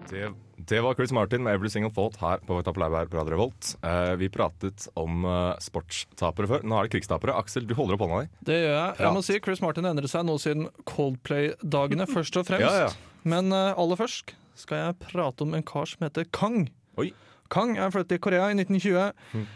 Det, 0.06 0.30
det 0.68 0.80
var 0.82 0.94
Chris 0.98 1.12
Martin 1.14 1.44
med 1.46 1.54
Every 1.54 1.70
Single 1.70 1.92
Fault 1.94 2.16
her 2.20 2.40
på 2.46 2.56
Vakta 2.56 2.72
på 2.74 2.80
Laurbær 2.82 3.06
på 3.10 3.18
Radio 3.20 3.36
Revolt. 3.36 3.68
Eh, 3.86 4.14
vi 4.18 4.28
pratet 4.32 4.88
om 4.98 5.24
eh, 5.24 5.58
sportstapere 5.62 6.50
før. 6.50 6.64
Nå 6.66 6.78
er 6.78 6.88
det 6.88 6.94
krigstapere. 6.96 7.36
Aksel, 7.38 7.68
du 7.68 7.74
holder 7.78 7.94
opp 7.94 8.02
hånda 8.06 8.22
di. 8.24 8.30
Det 8.48 8.56
gjør 8.64 8.74
jeg. 8.74 8.96
Jeg 9.04 9.14
må 9.14 9.22
si 9.26 9.38
Chris 9.44 9.62
Martin 9.62 9.86
endret 9.86 10.10
seg 10.10 10.26
nå 10.26 10.34
siden 10.42 10.66
Coldplay-dagene, 10.90 12.08
først 12.16 12.40
og 12.40 12.48
fremst. 12.48 12.66
Ja, 12.66 12.88
ja. 12.88 13.20
Men 13.26 13.54
eh, 13.54 13.78
aller 13.78 14.00
først 14.00 14.34
skal 14.58 14.82
jeg 14.82 14.98
prate 15.06 15.46
om 15.46 15.54
en 15.54 15.66
kar 15.66 15.86
som 15.90 16.02
heter 16.06 16.26
Kang. 16.34 16.66
Oi. 16.98 17.12
Kang 17.52 17.76
er 17.78 17.94
flyttet 17.94 18.16
til 18.16 18.24
Korea 18.26 18.50
i 18.50 18.58
1920. 18.58 19.46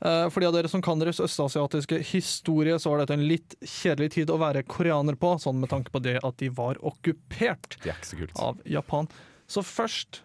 Eh, 0.00 0.28
For 0.30 0.40
de 0.40 0.48
av 0.48 0.54
dere 0.56 0.70
som 0.70 0.82
kan 0.84 1.00
deres 1.02 1.20
østasiatiske 1.20 1.98
historie, 2.12 2.78
så 2.80 2.92
var 2.92 3.02
dette 3.02 3.18
en 3.18 3.26
litt 3.26 3.58
kjedelig 3.60 4.14
tid 4.20 4.30
å 4.32 4.38
være 4.40 4.62
koreaner 4.70 5.18
på, 5.20 5.34
sånn 5.42 5.58
med 5.60 5.72
tanke 5.72 5.92
på 5.92 6.02
det 6.04 6.18
at 6.22 6.38
de 6.40 6.48
var 6.54 6.78
okkupert 6.78 7.80
er 7.84 7.98
av 8.38 8.60
Japan. 8.64 9.10
Så 9.50 9.64
først 9.66 10.22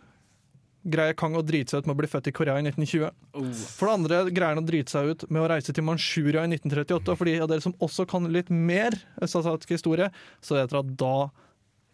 greier 0.86 1.15
Kang 1.18 1.36
å 1.38 1.44
drite 1.46 1.74
seg 1.74 1.84
ut 1.84 1.89
med 1.89 1.96
å 1.96 2.00
bli 2.01 2.10
født 2.10 2.30
i 2.30 2.34
Korea 2.36 2.58
i 2.60 2.65
1920. 2.65 3.08
Oh. 3.34 3.48
For 3.77 3.89
det 3.89 3.96
andre 4.00 4.20
greier 4.30 4.54
han 4.54 4.62
å 4.62 4.68
drite 4.68 4.94
seg 4.94 5.10
ut 5.12 5.25
med 5.30 5.42
å 5.44 5.48
reise 5.51 5.74
til 5.74 5.86
Manchuria 5.88 6.46
i 6.46 6.51
1938. 6.51 7.01
Og 7.12 7.18
for 7.20 7.30
de 7.30 7.39
av 7.42 7.50
dere 7.51 7.65
som 7.65 7.75
også 7.84 8.06
kan 8.10 8.30
litt 8.34 8.51
mer 8.54 8.98
østasiatisk 9.24 9.75
historie, 9.77 10.12
så 10.46 10.60
vet 10.60 10.72
dere 10.72 10.84
at 10.86 10.94
da 11.01 11.15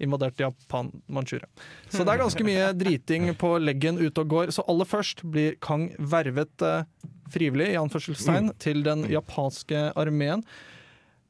invaderte 0.02 0.44
Japan 0.44 0.90
Manchuria. 1.14 1.48
Så 1.90 2.04
det 2.04 2.14
er 2.14 2.24
ganske 2.24 2.46
mye 2.46 2.72
driting 2.84 3.32
på 3.40 3.56
leggen 3.62 4.02
ute 4.02 4.24
og 4.24 4.36
går. 4.36 4.54
Så 4.56 4.66
aller 4.72 4.90
først 4.90 5.24
blir 5.24 5.58
Kang 5.64 5.92
vervet 6.00 6.66
eh, 6.66 6.84
frivillig 7.32 7.72
i 7.74 7.80
anførselstegn 7.80 8.54
til 8.62 8.84
den 8.88 9.06
japanske 9.12 9.92
armeen. 10.00 10.44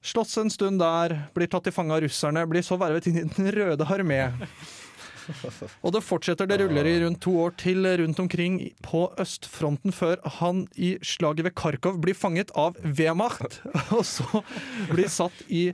Slåss 0.02 0.40
en 0.42 0.50
stund 0.50 0.82
der, 0.82 1.14
blir 1.36 1.50
tatt 1.52 1.68
til 1.68 1.76
fange 1.76 1.94
av 1.94 2.02
russerne, 2.02 2.48
blir 2.50 2.64
så 2.66 2.80
vervet 2.82 3.06
inn 3.06 3.20
i 3.22 3.28
Den 3.36 3.52
røde 3.54 3.86
armé. 3.86 4.24
Og 5.86 5.94
det 5.96 6.04
fortsetter, 6.06 6.50
det 6.50 6.60
ruller 6.62 6.88
i 6.88 6.98
rundt 7.04 7.22
to 7.24 7.36
år 7.44 7.56
til 7.62 7.86
rundt 8.02 8.20
omkring 8.24 8.60
på 8.86 9.06
østfronten 9.22 9.96
før 9.96 10.22
han 10.40 10.66
i 10.76 10.96
slaget 11.06 11.46
ved 11.48 11.56
Kharkov 11.58 12.02
blir 12.04 12.18
fanget 12.18 12.54
av 12.58 12.78
Wehrmacht, 12.84 13.62
og 13.98 14.06
så 14.08 14.44
blir 14.92 15.12
satt 15.12 15.44
i 15.50 15.70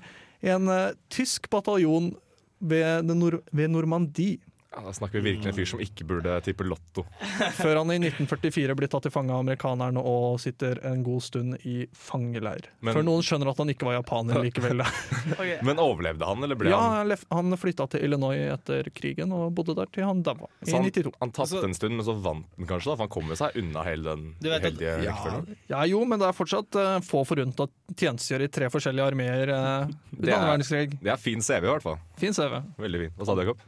en 0.46 0.70
eh, 0.72 0.96
tysk 1.14 1.50
bataljon 1.54 2.14
ved, 2.60 3.08
den 3.08 3.20
nor 3.22 3.40
ved 3.52 3.74
Normandie. 3.74 4.40
Ja, 4.68 4.82
da 4.84 4.92
snakker 4.94 5.22
vi 5.24 5.32
virkelig 5.32 5.48
en 5.50 5.56
fyr 5.58 5.66
som 5.70 5.80
ikke 5.82 6.06
burde 6.06 6.34
tippe 6.46 6.66
lotto. 6.68 7.06
Før 7.62 7.80
han 7.80 7.92
i 7.94 7.98
1944 8.02 8.76
blir 8.78 8.90
tatt 8.92 9.06
til 9.08 9.14
fange 9.16 9.32
av 9.34 9.40
amerikanerne 9.46 10.02
og 10.04 10.40
sitter 10.44 10.82
en 10.86 11.02
god 11.06 11.24
stund 11.24 11.56
i 11.66 11.86
fangeleir. 11.96 12.68
Men- 12.84 12.94
Før 12.98 13.06
noen 13.08 13.24
skjønner 13.26 13.50
at 13.54 13.62
han 13.64 13.72
ikke 13.72 13.88
var 13.88 13.96
japaner 14.00 14.42
likevel. 14.44 14.84
Men 15.68 15.80
overlevde 15.82 16.28
han, 16.28 16.44
eller 16.44 16.60
ble 16.60 16.70
Ja, 16.74 16.82
han 17.00 17.14
han 17.16 17.48
han 17.54 17.58
flytta 17.62 17.88
til 17.94 18.04
Illinois 18.06 18.44
etter 18.54 18.90
krigen 18.94 19.32
og 19.36 19.54
bodde 19.56 19.74
der 19.78 19.88
til 19.94 20.04
han 20.06 20.20
daua 20.26 20.50
i 20.68 20.74
han, 20.76 20.84
92. 20.92 21.14
han 21.22 21.32
tapte 21.36 21.64
en 21.64 21.74
stund, 21.78 21.96
men 21.98 22.06
så 22.06 22.14
vant 22.20 22.46
han 22.60 22.68
kanskje, 22.70 22.92
da, 22.92 22.98
for 23.00 23.06
han 23.08 23.14
kom 23.16 23.32
seg 23.40 23.58
unna 23.64 23.86
hele 23.88 24.04
den 24.12 24.28
heldige 24.44 24.98
Ja, 25.08 25.16
rekkefølgen. 25.16 25.58
ja, 25.72 25.82
jo, 25.90 26.04
men 26.06 26.20
det 26.22 26.28
er 26.30 26.36
fortsatt 26.38 26.78
uh, 26.80 26.98
få 27.08 27.24
forunt 27.30 27.64
å 27.64 27.70
tjenestegjøre 27.96 28.50
i 28.50 28.54
tre 28.60 28.70
forskjellige 28.74 29.08
armeer 29.14 29.54
uh, 29.54 29.88
Det 29.88 30.20
under 30.20 30.30
er- 30.30 30.38
annen 30.38 30.52
verdenskrig. 30.54 31.00
Det 31.02 31.14
er 31.16 31.24
fin 31.24 31.42
CV, 31.42 31.64
i 31.64 31.72
hvert 31.72 31.86
fall. 31.88 31.98
Fin 32.20 32.36
CV. 32.36 32.60
Veldig 32.84 33.04
fin. 33.06 33.16
Hva 33.18 33.30
sa 33.32 33.36
du, 33.38 33.44
Jakob? 33.46 33.66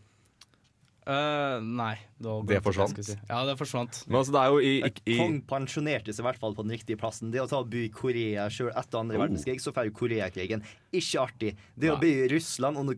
Eh, 1.09 1.55
nei. 1.65 1.95
Det, 2.21 2.33
Det 2.51 2.59
forsvant? 2.61 2.99
Si. 3.07 3.15
Ja, 3.29 3.39
det 3.47 3.55
forsvant. 3.57 4.03
Men 4.07 4.19
altså, 4.19 4.33
det 4.35 4.41
er 4.43 4.51
jo 4.53 4.59
i, 4.61 4.73
i, 4.85 4.91
i 5.09 5.17
Kong 5.17 5.39
pensjonerte 5.49 6.13
seg 6.13 6.21
i 6.21 6.27
hvert 6.27 6.39
fall 6.43 6.53
på 6.53 6.65
den 6.67 6.75
riktige 6.75 6.99
plassen. 7.01 7.31
Det 7.33 7.41
å 7.41 7.47
ta 7.49 7.63
og 7.63 7.71
bo 7.71 7.79
i 7.81 7.89
Korea 7.89 8.45
sjøl 8.53 8.69
etter 8.77 8.99
andre 9.01 9.17
Oh. 9.17 9.23
verdenskrig, 9.25 9.57
så 9.63 9.73
får 9.73 9.89
jo 9.89 9.95
Koreakrigen. 10.03 10.61
Ikke 10.93 11.23
artig. 11.23 11.55
Det 11.73 11.89
å 11.89 11.97
bo 12.01 12.05
i 12.11 12.27
Russland 12.29 12.77
under 12.77 12.93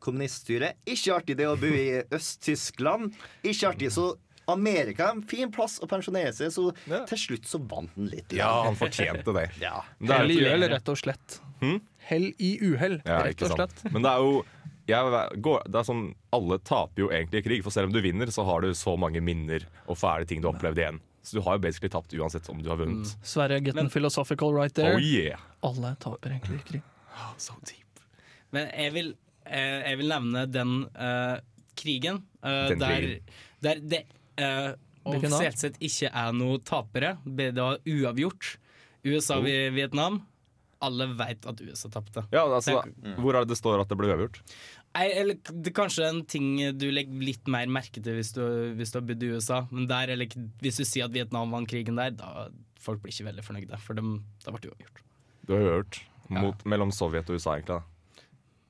kommuniststyret, 0.00 0.78
ikke 0.86 1.16
artig. 1.18 1.36
Det 1.40 1.48
å 1.50 1.56
bo 1.58 1.66
i 1.74 1.88
Øst-Tyskland, 2.16 3.12
ikke 3.42 3.72
artig. 3.72 3.90
Så 3.94 4.12
Amerika 4.48 5.10
er 5.10 5.16
en 5.18 5.24
fin 5.28 5.50
plass 5.52 5.76
å 5.84 5.88
pensjonere 5.90 6.32
seg, 6.32 6.52
så 6.54 6.70
Ja. 6.88 7.02
til 7.10 7.18
slutt 7.20 7.44
så 7.50 7.58
vant 7.68 7.90
han 7.98 8.06
litt. 8.08 8.32
Ja, 8.32 8.62
han 8.64 8.78
fortjente 8.78 9.34
det. 9.36 9.48
Ja. 9.60 9.82
Det 10.00 10.08
er 10.14 10.22
Hell 10.22 10.30
i 10.32 10.38
uhell, 10.46 10.68
rett 10.72 10.88
og 10.88 10.96
slett. 11.02 11.40
Hmm? 11.60 11.80
Hell 12.08 12.30
i 12.38 12.54
uhell, 12.62 13.00
Ja, 13.04 13.18
rett 13.26 13.42
og 13.44 13.52
slett. 13.58 13.82
Men 13.92 14.02
det 14.06 14.12
er 14.14 14.22
jo 14.24 14.38
jeg, 14.88 15.40
går, 15.44 15.66
det 15.68 15.80
er 15.80 15.86
sånn, 15.86 16.06
Alle 16.34 16.58
taper 16.64 17.04
jo 17.04 17.10
egentlig 17.12 17.42
i 17.42 17.46
krig, 17.46 17.62
for 17.66 17.74
selv 17.74 17.90
om 17.90 17.96
du 17.96 18.00
vinner, 18.04 18.30
så 18.32 18.44
har 18.48 18.64
du 18.64 18.72
så 18.76 18.96
mange 19.00 19.20
minner 19.24 19.66
og 19.86 19.98
fæle 20.00 20.28
ting 20.28 20.40
du 20.42 20.48
har 20.48 20.56
opplevd 20.56 20.80
igjen. 20.80 21.00
Så 21.22 21.36
du 21.36 21.42
har 21.44 21.58
jo 21.58 21.64
basically 21.66 21.92
tapt 21.92 22.14
uansett 22.16 22.48
om 22.48 22.62
du 22.62 22.70
har 22.70 22.80
vunnet. 22.80 23.10
Sverre, 23.22 23.60
get 23.60 23.74
Men- 23.76 23.90
the 23.90 23.92
philosophical 23.92 24.54
right 24.54 24.74
there. 24.74 24.94
Oh 24.96 25.02
yeah! 25.02 25.40
Alle 25.62 25.94
taper 26.00 26.32
egentlig 26.38 26.62
i 26.62 26.68
krig. 26.72 26.82
So 27.36 27.54
deep. 27.66 28.00
Men 28.54 28.70
jeg 28.72 28.92
vil, 28.94 29.14
eh, 29.44 29.90
jeg 29.90 29.98
vil 30.00 30.08
nevne 30.08 30.46
den 30.48 30.74
uh, 30.96 31.36
krigen 31.76 32.22
uh, 32.42 32.68
Den 32.70 32.78
der, 32.80 33.08
der 33.60 33.82
det 33.82 34.04
uh, 34.40 34.72
offisielt 35.08 35.60
sett 35.60 35.76
ikke 35.84 36.08
er 36.08 36.32
noe 36.32 36.62
tapere. 36.64 37.16
Det 37.24 37.52
var 37.58 37.78
uavgjort. 37.84 38.56
USA 39.04 39.38
Oh. 39.38 40.18
Alle 40.80 41.08
veit 41.18 41.46
at 41.46 41.60
USA 41.60 41.88
tapte. 41.90 42.22
Ja, 42.30 42.44
altså, 42.46 42.84
Hvor 43.18 43.34
er 43.34 43.42
det 43.42 43.48
det 43.50 43.56
står 43.58 43.80
at 43.82 43.88
det 43.90 43.96
ble 43.98 44.12
uavgjort? 44.12 44.38
Eller 44.96 45.36
det 45.36 45.70
er 45.70 45.76
kanskje 45.76 46.06
en 46.08 46.22
ting 46.26 46.56
du 46.78 46.88
legger 46.90 47.20
litt 47.22 47.50
mer 47.50 47.68
merke 47.70 48.00
til 48.02 48.16
hvis 48.16 48.32
du, 48.34 48.42
hvis 48.78 48.90
du 48.94 48.98
har 48.98 49.06
bodd 49.06 49.22
i 49.22 49.32
USA. 49.34 49.60
Men 49.70 49.86
der, 49.90 50.14
eller, 50.14 50.32
hvis 50.62 50.80
du 50.80 50.84
sier 50.88 51.06
at 51.06 51.14
Vietnam 51.14 51.52
vant 51.54 51.68
krigen 51.70 52.00
der, 52.00 52.14
da 52.16 52.48
folk 52.82 53.02
blir 53.02 53.14
ikke 53.14 53.28
veldig 53.28 53.44
fornøyde. 53.46 53.80
For 53.84 53.98
dem, 53.98 54.16
det 54.44 54.54
ble 54.54 54.72
uavgjort. 54.72 55.04
Du 55.48 55.54
har 55.54 55.66
hørt 55.66 56.00
mot, 56.32 56.64
mellom 56.68 56.92
Sovjet 56.94 57.30
og 57.30 57.38
USA, 57.38 57.58
egentlig. 57.58 57.78
da. 57.78 58.24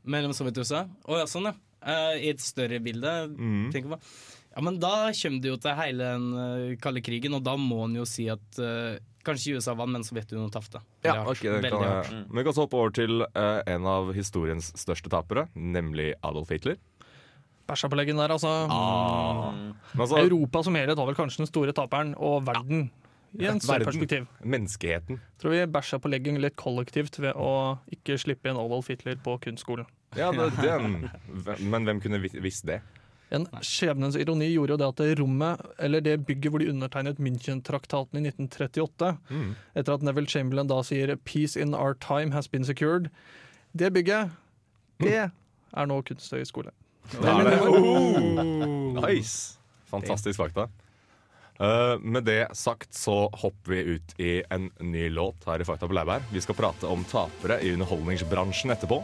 Mellom 0.09 0.35
Sovjet 0.37 0.59
og 0.59 0.67
USA? 0.67 0.85
Å 1.09 1.23
ja, 1.23 1.31
sånn 1.31 1.51
ja. 1.51 1.55
Uh, 1.79 2.17
I 2.19 2.33
et 2.33 2.43
større 2.43 2.81
bilde. 2.83 3.13
Mm. 3.39 3.69
tenker 3.75 3.95
på. 3.95 4.01
Ja, 4.55 4.63
men 4.67 4.81
da 4.83 5.11
kommer 5.15 5.43
det 5.45 5.53
jo 5.53 5.59
til 5.63 5.77
hele 5.79 6.11
den 6.15 6.29
uh, 6.35 6.79
kalde 6.83 7.03
krigen, 7.05 7.37
og 7.39 7.45
da 7.47 7.55
må 7.61 7.85
en 7.87 7.99
jo 8.01 8.07
si 8.09 8.27
at 8.33 8.59
eh, 8.63 8.99
kanskje 9.29 9.59
USA 9.59 9.77
vant, 9.79 9.93
men 9.95 10.05
Sovjetunionen 10.07 10.53
tapte. 10.55 10.83
Ja, 11.07 11.21
okay, 11.23 11.49
det 11.49 11.59
Veldig 11.61 11.73
kan 11.75 11.85
hardt. 11.87 12.13
Mm. 12.13 12.23
Men 12.29 12.41
vi 12.41 12.47
kan 12.49 12.57
så 12.57 12.67
hoppe 12.67 12.81
over 12.81 12.95
til 12.99 13.25
uh, 13.25 13.61
en 13.69 13.89
av 13.89 14.13
historiens 14.17 14.73
største 14.81 15.13
tapere, 15.13 15.49
nemlig 15.55 16.15
Adolf 16.27 16.53
Hitler. 16.55 16.81
Bæsja 17.69 17.91
på 17.93 17.99
leggen 18.01 18.17
der, 18.17 18.33
altså. 18.33 18.49
Ah. 18.73 19.51
Men 19.93 20.07
altså, 20.07 20.23
Europa 20.23 20.65
som 20.65 20.79
helhet 20.79 20.97
var 20.97 21.11
vel 21.11 21.19
kanskje 21.19 21.45
den 21.45 21.51
store 21.51 21.75
taperen, 21.77 22.15
og 22.17 22.47
verden 22.49 22.89
i 23.37 23.45
en 23.45 23.61
større 23.61 23.79
Verden. 23.79 23.87
perspektiv. 23.87 24.27
menneskeheten. 24.41 25.21
Tror 25.39 25.53
vi 25.53 25.67
bæsja 25.67 25.99
på 26.01 26.09
leggen 26.09 26.41
litt 26.41 26.57
kollektivt 26.57 27.19
ved 27.21 27.37
å 27.37 27.79
ikke 27.93 28.17
slippe 28.21 28.49
inn 28.49 28.57
Adolf 28.57 28.89
Hitler 28.89 29.19
på 29.21 29.37
kunstskolen. 29.45 29.87
Ja, 30.17 30.31
det, 30.33 30.49
den, 30.63 31.11
Men 31.71 31.85
hvem 31.85 32.01
kunne 32.01 32.23
visst 32.25 32.65
det? 32.67 32.81
En 33.31 33.45
skjebnens 33.61 34.17
ironi 34.17 34.47
gjorde 34.55 34.73
jo 34.73 34.77
det 34.81 34.87
at 34.89 34.97
det 35.03 35.19
rommet, 35.21 35.61
eller 35.79 36.01
det 36.01 36.27
bygget 36.27 36.51
hvor 36.51 36.63
de 36.63 36.71
undertegnet 36.73 37.19
München-traktaten 37.21 38.17
i 38.17 38.23
1938, 38.31 39.19
Mm. 39.31 39.55
etter 39.77 39.93
at 39.95 40.03
Neville 40.03 40.29
Chamberlain 40.29 40.67
da 40.67 40.81
sier 40.83 41.15
'peace 41.17 41.57
in 41.61 41.75
our 41.75 41.95
time 41.95 42.33
has 42.33 42.49
been 42.49 42.65
secured', 42.65 43.11
det 43.77 43.93
bygget, 43.93 44.31
det 45.01 45.31
er 45.77 45.87
nå 45.87 46.03
kunsthøgskole. 46.03 46.71
Oh, 47.21 49.03
Nice! 49.09 49.59
Fantastisk 49.91 50.39
fakta. 50.41 50.69
Uh, 51.61 51.99
med 52.01 52.23
det 52.25 52.47
sagt 52.55 52.95
så 52.95 53.29
hopper 53.35 53.73
vi 53.73 53.79
ut 53.97 54.15
i 54.21 54.43
en 54.51 54.71
ny 54.81 55.09
låt 55.11 55.43
her 55.47 55.59
i 55.61 55.65
Fakta 55.67 55.89
på 55.89 55.95
Laurbær. 55.97 56.23
Vi 56.31 56.41
skal 56.41 56.55
prate 56.55 56.87
om 56.87 57.03
tapere 57.05 57.57
i 57.65 57.73
underholdningsbransjen 57.75 58.71
etterpå. 58.71 59.01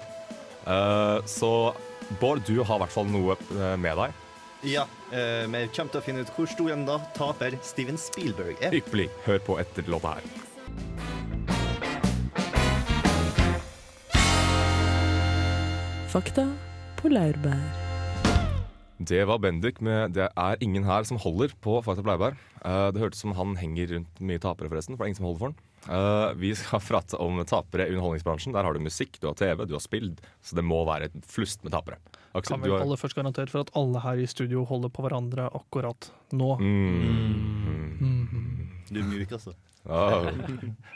Eh, 0.67 1.25
så 1.27 1.75
Bård, 2.21 2.43
du 2.47 2.61
har 2.63 2.77
i 2.77 2.85
hvert 2.85 2.93
fall 2.93 3.09
noe 3.09 3.37
eh, 3.37 3.77
med 3.81 3.97
deg. 4.01 4.21
Ja, 4.65 4.87
eh, 5.13 5.45
vi 5.45 5.67
kommer 5.77 5.93
til 5.93 6.01
å 6.01 6.05
finne 6.05 6.25
ut 6.25 6.33
hvor 6.37 6.49
stor 6.49 6.73
en 6.73 6.87
da 6.89 6.99
taper 7.17 7.57
Steven 7.65 8.01
Spielberg 8.01 8.61
er. 8.65 8.77
Ypperlig. 8.77 9.11
Hør 9.27 9.41
på 9.45 9.59
etter 9.61 9.89
låta 9.93 10.17
her. 10.17 10.29
Fakta 16.15 16.47
på 17.01 17.11
laurbær. 17.11 17.65
Det 19.05 19.25
var 19.27 19.39
Bendik 19.43 19.81
med 19.83 20.15
'Det 20.15 20.29
er 20.37 20.57
ingen 20.61 20.85
her 20.85 21.03
som 21.03 21.19
holder' 21.19 21.53
på 21.61 21.83
Fakta 21.83 22.03
på 22.03 22.09
Laurbær. 22.09 22.37
Eh, 22.65 22.91
det 22.93 23.01
hørtes 23.03 23.21
som 23.21 23.33
han 23.33 23.57
henger 23.57 23.87
rundt 23.95 24.21
mye 24.21 24.39
tapere, 24.39 24.69
forresten. 24.71 24.97
For 24.97 25.05
det 25.05 25.09
er 25.09 25.13
ingen 25.13 25.21
som 25.21 25.27
holder 25.27 25.39
for 25.39 25.47
han. 25.47 25.57
Eh, 25.89 26.33
vi 26.41 26.55
skal 26.57 26.81
prate 26.89 27.19
om 27.21 27.43
tapere 27.49 27.89
i 27.89 27.95
underholdningsbransjen. 27.95 28.55
Der 28.57 28.65
har 28.67 28.75
du 28.77 28.81
musikk, 28.85 29.19
du 29.21 29.29
har 29.31 29.39
TV, 29.39 29.67
du 29.69 29.77
har 29.77 29.85
spill. 29.85 30.15
Så 30.43 30.57
det 30.59 30.65
må 30.67 30.83
være 30.89 31.11
et 31.11 31.19
flust 31.31 31.65
med 31.65 31.75
tapere. 31.77 32.01
Aksel, 32.35 32.57
Kan 32.57 32.65
vi 32.65 32.71
vel 32.71 32.79
har 32.81 32.87
aller 32.89 32.99
først 32.99 33.15
garantere 33.15 33.53
for 33.53 33.63
at 33.63 33.71
alle 33.79 34.01
her 34.03 34.19
i 34.25 34.27
studio 34.27 34.65
holder 34.67 34.91
på 34.91 35.05
hverandre 35.05 35.47
akkurat 35.55 36.11
nå. 36.35 36.57
mm. 36.59 38.01
Mhm. 38.01 38.51
Du 38.91 38.99
er 39.01 39.07
myk, 39.07 39.31
altså. 39.33 39.55
Oh. 39.85 40.31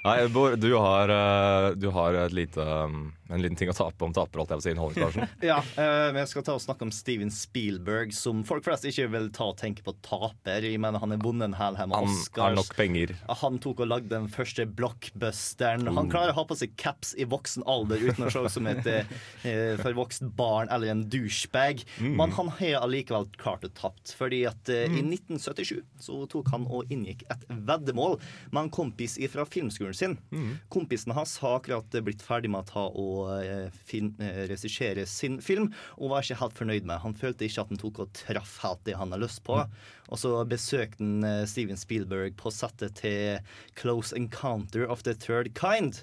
Nei, 0.04 0.28
Bård, 0.28 0.59
du 0.59 0.75
har, 0.75 1.09
eh, 1.09 1.71
du 1.76 1.90
har 1.92 2.14
et 2.14 2.33
lite, 2.33 2.61
um, 2.61 3.12
en 3.28 3.42
liten 3.42 3.57
ting 3.61 3.68
å 3.68 3.75
tape 3.76 4.07
om 4.07 4.14
taper, 4.16 4.40
alt 4.40 4.54
jeg 4.54 4.61
vil 4.61 4.64
si, 4.64 4.71
i 4.71 4.75
underholdningsbransjen. 4.76 5.35
Ja, 5.50 5.59
eh, 5.61 6.04
men 6.14 6.23
jeg 6.23 6.30
skal 6.30 6.47
ta 6.47 6.54
og 6.57 6.62
snakke 6.64 6.87
om 6.87 6.92
Steven 6.95 7.33
Spielberg, 7.35 8.14
som 8.16 8.40
folk 8.49 8.64
flest 8.64 8.87
ikke 8.88 9.11
vil 9.12 9.28
ta 9.37 9.50
og 9.50 9.59
tenke 9.61 9.85
på 9.85 9.92
taper. 10.07 10.64
Jeg 10.64 10.80
mener 10.80 11.02
Han 11.02 11.12
er 11.12 11.21
vunnet 11.21 11.50
en 11.50 11.59
hel 11.59 11.76
haug 11.76 11.90
med 11.90 11.99
Han 11.99 12.14
Oscars. 12.14 12.45
har 12.47 12.57
nok 12.57 12.73
penger. 12.78 13.12
Han 13.42 13.59
tok 13.61 13.83
og 13.85 13.90
lagde 13.92 14.12
den 14.14 14.30
første 14.33 14.64
blockbusteren. 14.78 15.85
Oh. 15.90 15.99
Han 16.00 16.09
klarer 16.12 16.33
å 16.33 16.38
ha 16.40 16.47
på 16.49 16.57
seg 16.57 16.73
caps 16.80 17.12
i 17.18 17.28
voksen 17.28 17.66
alder 17.68 18.09
uten 18.09 18.25
å 18.25 18.33
se 18.33 18.47
ut 18.47 18.57
som 18.57 18.71
et 18.73 18.88
eh, 18.88 19.76
forvokst 19.83 20.25
barn 20.38 20.73
eller 20.73 20.95
en 20.95 21.04
douchebag. 21.12 21.85
Mm. 22.00 22.16
Men 22.23 22.33
han 22.38 22.54
har 22.62 22.80
allikevel 22.87 23.28
klart 23.37 23.68
å 23.68 23.73
tapt. 23.76 24.16
Fordi 24.16 24.47
at 24.49 24.73
mm. 24.73 24.97
i 24.97 25.04
1977 25.04 25.85
så 26.09 26.23
tok 26.33 26.49
han 26.54 26.64
og 26.73 26.88
inngikk 26.95 27.26
et 27.28 27.45
veddemål 27.49 28.16
Men 28.52 28.64
en 28.64 28.71
kompis 28.78 29.18
fra 29.32 29.44
filmskolen 29.49 29.97
sin. 29.97 30.16
Mm. 30.30 30.54
Kompisen 30.73 31.14
hans 31.16 31.37
har 31.42 31.58
akkurat 31.58 31.99
blitt 32.06 32.23
ferdig 32.25 32.50
med 32.52 32.64
å 32.64 32.70
ta 32.70 32.87
og 32.88 33.35
eh, 33.42 33.75
film, 33.90 34.14
eh, 34.23 34.44
regissere 34.50 35.06
sin 35.11 35.40
film, 35.44 35.73
og 35.99 36.14
var 36.14 36.25
ikke 36.25 36.40
helt 36.42 36.58
fornøyd 36.58 36.88
med. 36.88 37.02
Han 37.04 37.18
følte 37.18 37.49
ikke 37.49 37.66
at 37.66 37.75
han 37.75 37.82
tok 37.82 38.02
og 38.04 38.14
traff 38.16 38.58
helt 38.62 38.85
det 38.87 38.97
han 38.99 39.14
har 39.14 39.23
lyst 39.23 39.42
på. 39.47 39.61
Og 40.08 40.23
så 40.23 40.32
besøkte 40.49 41.02
han 41.02 41.26
eh, 41.26 41.44
Steven 41.50 41.80
Spielberg 41.80 42.38
på 42.40 42.54
settet 42.54 42.99
til 43.02 43.42
Close 43.78 44.16
Encounter 44.16 44.87
of 44.88 45.04
the 45.06 45.14
Third 45.18 45.52
Kind, 45.58 46.02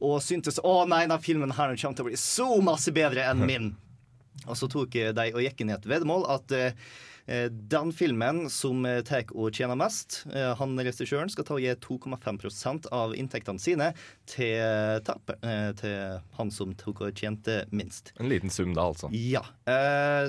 og 0.00 0.20
syntes 0.24 0.60
å 0.64 0.82
nei, 0.88 1.04
denne 1.04 1.20
filmen 1.22 1.54
her 1.54 1.74
kommer 1.74 1.96
til 1.96 2.06
å 2.06 2.10
bli 2.10 2.20
så 2.20 2.48
masse 2.64 2.92
bedre 2.94 3.26
enn 3.28 3.44
min. 3.50 3.74
Og 4.48 4.58
så 4.58 4.68
tok 4.70 4.96
eh, 5.00 5.12
de 5.16 5.32
og 5.34 5.42
gikk 5.44 5.62
inn 5.62 5.72
i 5.72 5.76
et 5.76 5.88
veddemål 5.88 6.26
at 6.34 6.54
eh, 6.54 6.70
eh, 6.70 7.13
den 7.50 7.92
filmen 7.92 8.50
som 8.50 8.84
eh, 8.86 9.00
tar 9.06 9.30
og 9.32 9.54
tjener 9.56 9.78
mest, 9.78 10.22
eh, 10.34 10.50
han 10.58 10.76
regissøren 10.76 11.30
skal 11.32 11.46
ta 11.48 11.56
og 11.56 11.62
gi 11.64 11.72
2,5% 11.80 12.90
av 12.92 13.14
inntektene 13.16 13.62
sine 13.62 13.92
til, 14.28 14.60
eh, 14.60 15.70
til 15.80 16.18
han 16.36 16.52
som 16.52 16.74
tok 16.76 17.06
og 17.06 17.16
tjente 17.16 17.62
minst. 17.72 18.12
En 18.20 18.28
liten 18.28 18.52
sum 18.52 18.74
da, 18.76 18.90
altså. 18.92 19.08
Ja. 19.14 19.44
Uh, 19.64 20.28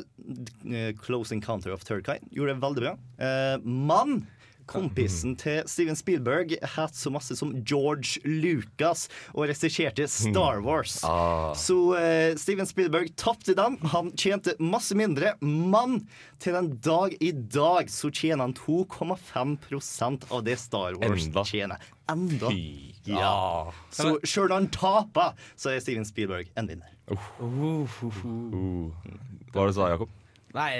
eh, 0.72 0.94
Close 1.02 1.36
Encounter 1.36 1.76
of 1.76 1.84
Third 1.84 2.06
Kind 2.08 2.32
gjorde 2.32 2.56
det 2.56 2.64
veldig 2.64 2.86
bra. 2.86 2.96
Uh, 3.20 3.58
men 3.66 4.24
kompisen 4.70 5.36
til 5.40 5.64
Steven 5.70 5.98
Spielberg 5.98 6.56
het 6.76 6.98
så 6.98 7.12
masse 7.14 7.38
som 7.38 7.54
George 7.68 8.22
Lucas 8.26 9.08
og 9.34 9.48
regisserte 9.50 10.08
Star 10.12 10.62
Wars. 10.66 10.98
Ah. 11.06 11.54
Så 11.58 11.78
uh, 11.94 12.34
Steven 12.40 12.68
Spielberg 12.70 13.14
tapte 13.20 13.56
den. 13.58 13.78
Han 13.94 14.12
tjente 14.18 14.56
masse 14.60 14.98
mindre, 14.98 15.36
men 15.42 16.02
til 16.42 16.58
den 16.58 16.74
dag 16.86 17.16
i 17.24 17.32
dag 17.32 17.92
så 17.94 18.12
tjener 18.14 18.48
han 18.48 18.58
2,5% 18.58 20.28
av 20.32 20.46
det 20.46 20.58
Star 20.62 20.98
Wars 21.02 21.28
Enda. 21.28 21.46
tjener. 21.46 21.90
Enda. 22.12 22.52
Fy. 22.54 22.94
Ja. 23.06 23.72
Så 23.94 24.16
sjøl 24.26 24.50
når 24.50 24.64
han 24.64 24.70
taper, 24.74 25.50
så 25.56 25.74
er 25.74 25.82
Steven 25.84 26.08
Spielberg 26.08 26.50
en 26.58 26.70
vinner. 26.70 26.92
Uh, 27.12 27.28
uh, 27.42 28.00
uh. 28.06 28.24
Uh. 28.26 29.10
Hva 29.54 29.62
var 29.62 29.70
det 29.70 29.76
du 29.76 29.78
sa, 29.78 29.90
Jakob? 29.94 30.14
Nei, 30.56 30.72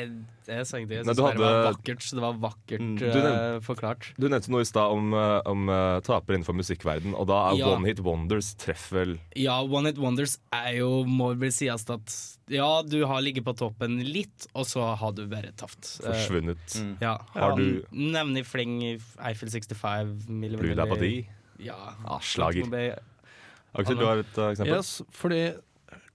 jeg 0.48 0.66
sa 0.68 0.78
ingenting. 0.78 0.98
Jeg 1.02 1.06
Nei, 1.06 1.14
synes 1.16 1.34
det 1.36 1.42
var 1.42 1.74
vakkert. 1.74 2.02
Så 2.06 2.16
det 2.18 2.24
var 2.24 2.34
vakkert 2.44 2.82
Mm. 2.86 2.96
Du 3.00 3.06
nevnt, 3.06 3.40
uh, 3.56 3.60
forklart. 3.66 4.08
Du 4.20 4.28
nevnte 4.30 4.50
noe 4.52 4.62
i 4.62 4.68
stad 4.68 4.92
om, 4.92 5.14
eh, 5.14 5.42
om 5.50 5.70
uh, 5.70 6.00
tapere 6.06 6.36
innenfor 6.38 6.56
musikkverden, 6.58 7.16
og 7.16 7.28
da 7.28 7.52
er 7.52 7.58
Ja. 7.60 7.70
One 7.76 7.86
Hit 7.88 8.00
Wonders 8.00 8.54
treff 8.56 8.92
vel 8.92 9.18
Ja, 9.36 9.62
One 9.64 9.88
Hit 9.90 9.98
Wonders 9.98 10.38
er 10.54 10.78
jo, 10.78 11.04
må 11.06 11.32
vel 11.38 11.52
sies 11.52 11.86
at 11.90 12.16
ja, 12.48 12.82
du 12.84 13.06
har 13.06 13.22
ligget 13.22 13.44
på 13.44 13.56
toppen 13.58 13.98
litt, 14.06 14.46
og 14.54 14.66
så 14.70 14.96
har 14.96 15.12
du 15.18 15.26
bare 15.28 15.52
tapt. 15.58 16.00
Eh, 16.06 16.12
forsvunnet. 16.14 17.00
ja. 17.02 17.18
Har 17.34 17.56
du- 17.56 17.84
Nevn 17.92 18.38
i 18.38 18.44
fleng 18.44 19.02
Eiffel 19.20 19.50
65, 19.50 20.28
Milli 20.30 20.58
Blue 20.58 20.76
Vanilli. 20.76 21.26
Dabadi? 21.26 21.28
Ja. 21.60 21.76
Ah, 22.06 22.20
slager. 22.20 23.00
Aksel, 23.76 23.98
du 23.98 24.06
har 24.06 24.20
et 24.20 24.38
eksempel? 24.38 24.76
Yes, 24.78 25.02
fordi 25.12 25.56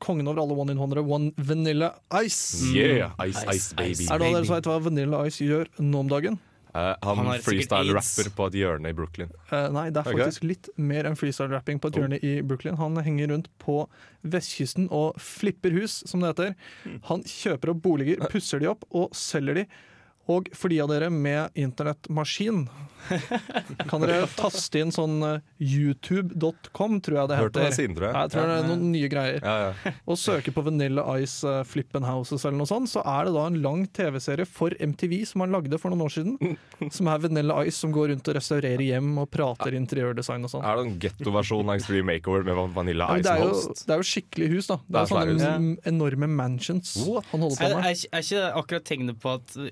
kongen 0.02 0.28
over 0.30 0.42
alle 0.42 0.56
one 0.58 0.72
in 0.74 0.80
hundre, 0.80 1.02
One 1.06 1.32
Vanilla 1.36 1.94
Ice. 2.24 2.64
Yeah, 2.74 3.12
Ice 3.26 3.44
Ice, 3.44 3.56
Ice 3.56 3.74
Baby. 3.76 4.06
Er 4.08 4.18
det 4.18 4.26
noen 4.26 4.34
av 4.34 4.40
dere 4.40 4.48
som 4.48 4.56
vet 4.58 4.70
hva 4.70 4.78
Vanilla 4.86 5.24
Ice 5.28 5.44
gjør 5.46 5.70
nå 5.78 6.06
om 6.06 6.10
dagen? 6.10 6.40
Uh, 6.70 6.94
han 7.02 7.18
Han 7.18 7.40
freestyle-rapper 7.42 8.28
på 8.36 8.46
et 8.46 8.56
hjørne 8.60 8.92
i 8.92 8.94
Brooklyn. 8.94 9.30
Uh, 9.50 9.66
nei, 9.74 9.88
det 9.90 10.04
er 10.04 10.06
faktisk 10.06 10.20
faktisk 10.22 10.44
litt 10.46 10.68
mer 10.78 11.08
enn 11.08 11.16
freestyle-rapping 11.18 11.80
på 11.82 11.90
et 11.90 11.98
Oh. 11.98 12.14
i 12.22 12.42
Brooklyn. 12.46 12.76
Han 12.78 12.96
henger 13.02 13.32
rundt 13.32 13.48
på 13.58 13.88
vestkysten 14.22 14.86
og 14.94 15.18
flipper 15.18 15.74
hus, 15.74 16.04
som 16.06 16.22
det 16.22 16.30
heter. 16.30 16.54
Han 17.10 17.24
kjøper 17.26 17.74
opp 17.74 17.82
boliger, 17.82 18.22
pusser 18.32 18.62
de 18.62 18.70
opp 18.70 18.86
og 18.90 19.10
selger 19.18 19.62
de. 19.62 19.66
Og 20.30 20.46
for 20.54 20.70
de 20.70 20.78
av 20.84 20.90
dere 20.92 21.10
med 21.10 21.50
internettmaskin, 21.58 22.64
kan 23.90 24.02
dere 24.04 24.26
taste 24.38 24.78
inn 24.78 24.92
sånn 24.94 25.16
eh, 25.26 25.38
youtube.com, 25.58 26.98
tror 27.02 27.16
jeg 27.18 27.30
det 27.30 27.38
heter. 27.40 27.70
siden, 27.74 27.96
tror 27.96 28.06
jeg. 28.10 28.16
Jeg 28.20 28.32
tror 28.34 28.50
det 28.50 28.56
er 28.60 28.66
noen 28.68 28.84
nye 28.92 29.08
greier. 29.10 29.40
Ja, 29.42 29.54
ja. 29.70 29.92
Og 30.10 30.18
søke 30.20 30.52
på 30.54 30.62
Vanilla 30.66 31.04
Ice 31.22 31.40
uh, 31.48 31.62
Flippen 31.66 32.04
Houses 32.06 32.44
eller 32.44 32.58
noe 32.60 32.68
sånt, 32.70 32.90
så 32.92 33.02
er 33.08 33.26
det 33.28 33.34
da 33.36 33.46
en 33.50 33.58
lang 33.64 33.86
TV-serie 33.96 34.46
for 34.48 34.76
MTV 34.78 35.16
som 35.32 35.44
han 35.44 35.54
lagde 35.56 35.80
for 35.80 35.90
noen 35.94 36.04
år 36.06 36.14
siden. 36.14 36.36
Som 36.96 37.10
er 37.12 37.20
Vanilla 37.20 37.58
Ice 37.68 37.76
som 37.82 37.90
går 37.92 38.08
rundt 38.10 38.28
og 38.30 38.34
restaurerer 38.38 38.80
hjem 38.82 39.10
og 39.20 39.26
prater 39.32 39.74
interiørdesign 39.76 40.46
og 40.46 40.50
sånn. 40.52 40.62
Er 40.64 40.78
det 40.78 40.84
en 40.86 40.94
gettoversjon 41.02 41.68
av 41.68 41.76
Extreme 41.76 42.06
Makeover 42.08 42.46
med 42.46 42.72
Vanilla 42.74 43.08
Ja, 43.12 43.18
Ice 43.20 43.26
det, 43.26 43.34
er 43.34 43.42
jo, 43.44 43.74
det 43.84 43.94
er 43.96 44.00
jo 44.00 44.06
skikkelig 44.08 44.48
hus, 44.54 44.70
da. 44.70 44.78
Det 44.80 44.94
Det 44.94 45.00
er 45.00 45.04
er, 45.04 45.34
sånne 45.42 45.90
enorme 45.92 46.28
mansions 46.32 46.94
What? 47.04 47.28
han 47.34 47.44
holder 47.44 47.60
Er, 47.66 47.74
på 47.74 47.80
med. 47.82 47.84
er, 47.90 47.98
ikke- 47.98 48.10
er 48.16 48.24
ikke 48.26 48.46
akkurat 48.62 48.88
tegnet 48.88 49.20
på 49.22 49.34
at 49.36 49.56
uh, 49.60 49.68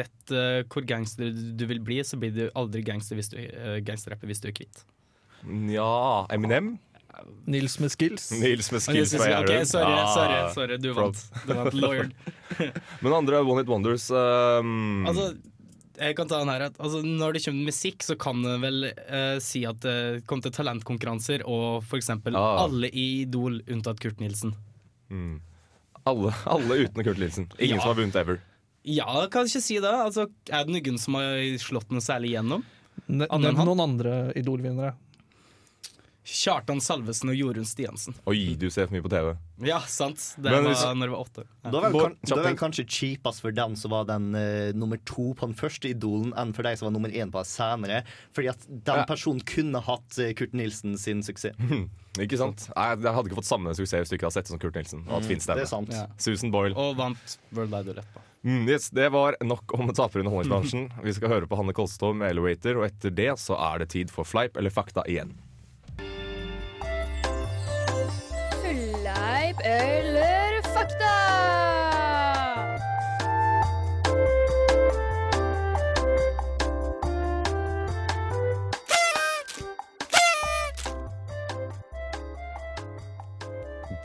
uansett 0.00 0.32
uh, 0.32 0.60
hvor 0.72 0.86
gangster 0.88 1.30
du 1.32 1.64
vil 1.70 1.80
bli, 1.84 2.00
så 2.04 2.16
blir 2.20 2.32
du 2.34 2.44
aldri 2.56 2.82
gangster 2.86 3.16
hvis 3.18 3.30
du, 3.32 3.38
uh, 3.40 3.78
gangsterrapper 3.84 4.26
hvis 4.30 4.40
du 4.42 4.48
er 4.48 4.56
kvitt? 4.56 4.84
Ja 5.72 6.26
Eminem? 6.32 6.78
Nils 7.50 7.74
med 7.82 7.90
skills. 7.92 8.30
Nils 8.40 8.70
med 8.72 8.80
skills 8.80 9.12
fra 9.18 9.40
okay, 9.42 9.64
sorry, 9.68 9.92
Ah. 9.92 10.12
sorry, 10.14 10.36
sorry, 10.54 10.76
du 10.80 10.92
vant. 10.96 11.18
Du 11.46 11.52
vant 11.52 11.74
lawyered. 11.74 12.12
Men 13.02 13.12
andre 13.16 13.40
One 13.44 13.60
Hit 13.60 13.68
Wonders 13.68 14.06
um, 14.10 15.04
Altså, 15.08 15.34
jeg 16.00 16.16
kan 16.16 16.28
ta 16.30 16.38
den 16.40 16.48
her 16.48 16.64
altså, 16.70 17.02
Når 17.04 17.34
det 17.36 17.42
kommer 17.44 17.60
til 17.60 17.68
musikk, 17.68 18.02
så 18.06 18.16
kan 18.18 18.40
det 18.46 18.54
vel 18.62 18.88
uh, 18.94 19.36
si 19.42 19.64
at 19.68 19.82
det 19.84 20.24
kom 20.30 20.40
til 20.44 20.54
talentkonkurranser 20.56 21.44
og 21.44 21.82
for 21.84 22.00
eksempel 22.00 22.38
Ah. 22.38 22.62
alle 22.64 22.88
i 22.88 23.22
Idol 23.26 23.60
unntatt 23.68 24.00
Kurt 24.00 24.20
Nilsen. 24.22 24.54
mm. 25.10 25.40
alle, 26.06 26.32
alle 26.46 26.78
uten 26.86 27.04
Kurt 27.04 27.18
Nilsen. 27.20 27.50
Ingen 27.58 27.76
Ja. 27.76 27.82
som 27.82 27.90
har 27.92 28.00
vunnet 28.00 28.16
ever. 28.16 28.40
Ja, 28.88 29.26
kan 29.30 29.44
ikke 29.46 29.60
si 29.62 29.76
det. 29.82 29.90
Altså, 29.92 30.28
er 30.48 30.64
det 30.64 30.72
noen 30.78 30.98
som 30.98 31.14
har 31.18 31.36
slått 31.60 31.90
noe 31.92 32.00
særlig 32.04 32.32
gjennom? 32.36 32.64
Ne- 33.10 33.26
Nevn 33.28 33.64
noen 33.66 33.80
andre 33.84 34.32
Idol-vinnere. 34.38 34.94
Kjartan 36.30 36.78
Salvesen 36.84 37.30
og 37.32 37.34
Jorunn 37.34 37.64
Stiansen. 37.66 38.14
Oi, 38.28 38.54
du 38.60 38.68
ser 38.70 38.86
for 38.86 38.94
mye 38.94 39.02
på 39.02 39.10
TV. 39.10 39.30
Ja, 39.66 39.80
sant. 39.90 40.20
Det 40.36 40.52
Men 40.52 40.68
var 40.68 40.94
når 40.94 41.08
jeg 41.08 41.14
var 41.14 41.22
åtte. 41.24 41.44
Ja. 41.64 41.70
Da 41.72 41.80
var 41.80 41.94
kan, 41.96 42.42
det 42.44 42.52
kanskje 42.60 42.84
kjipest 42.86 43.42
for 43.42 43.56
den 43.56 43.74
som 43.80 43.90
var 43.90 44.04
den 44.06 44.28
uh, 44.36 44.70
nummer 44.76 45.00
to 45.08 45.30
på 45.34 45.48
den 45.48 45.56
første 45.58 45.90
Idolen, 45.90 46.30
enn 46.38 46.52
for 46.54 46.62
de 46.68 46.74
som 46.78 46.86
var 46.86 46.94
nummer 46.94 47.10
én 47.10 47.32
på 47.32 47.40
den 47.40 47.48
senere. 47.50 48.02
Fordi 48.36 48.50
at 48.52 48.68
den 48.68 49.00
Ja. 49.02 49.06
personen 49.08 49.40
kunne 49.48 49.80
hatt 49.82 50.18
eh, 50.20 50.32
Kurt 50.38 50.52
Nilsen 50.54 50.96
sin 51.00 51.24
suksess. 51.26 51.56
Ikke 52.20 52.36
sant? 52.40 52.66
Nei, 52.76 52.88
Jeg 53.00 53.14
hadde 53.16 53.30
ikke 53.30 53.38
fått 53.40 53.48
samme 53.48 53.72
suksess 53.76 54.02
hvis 54.04 54.10
du 54.12 54.16
ikke 54.18 54.26
hadde 54.28 54.36
sett 54.38 54.48
det 54.48 54.52
som 54.54 54.60
Kurt 54.62 54.76
Nilsen. 54.76 55.04
Og 55.08 55.16
at 55.20 55.28
Mm, 55.30 55.40
Det 55.56 55.62
er 55.64 55.70
sant. 55.70 55.92
Ja. 55.94 56.06
Susan 56.20 56.50
Boyle. 56.52 56.74
Og 56.76 56.96
vant 56.98 57.38
World 57.56 57.70
Wide 57.72 57.96
Rett, 57.96 58.10
da. 58.14 58.20
Mm, 58.44 58.68
yes, 58.68 58.88
det 58.96 59.10
var 59.12 59.36
nok 59.44 59.74
om 59.76 59.88
tapere 59.92 60.22
i 60.22 60.24
underholdningsbransjen. 60.24 60.86
Vi 61.04 61.12
skal 61.12 61.28
høre 61.28 61.46
på 61.46 61.56
Hanne 61.60 61.74
Kolstov 61.76 62.14
med 62.16 62.30
Elevator, 62.32 62.78
og 62.80 62.86
etter 62.88 63.10
det 63.12 63.30
så 63.38 63.56
er 63.58 63.78
det 63.82 63.90
tid 63.92 64.10
for 64.10 64.24
fleip 64.24 64.56
eller 64.56 64.70
fakta 64.72 65.04
igjen. 65.06 65.34
Fleip 68.60 69.60
eller 69.64 70.19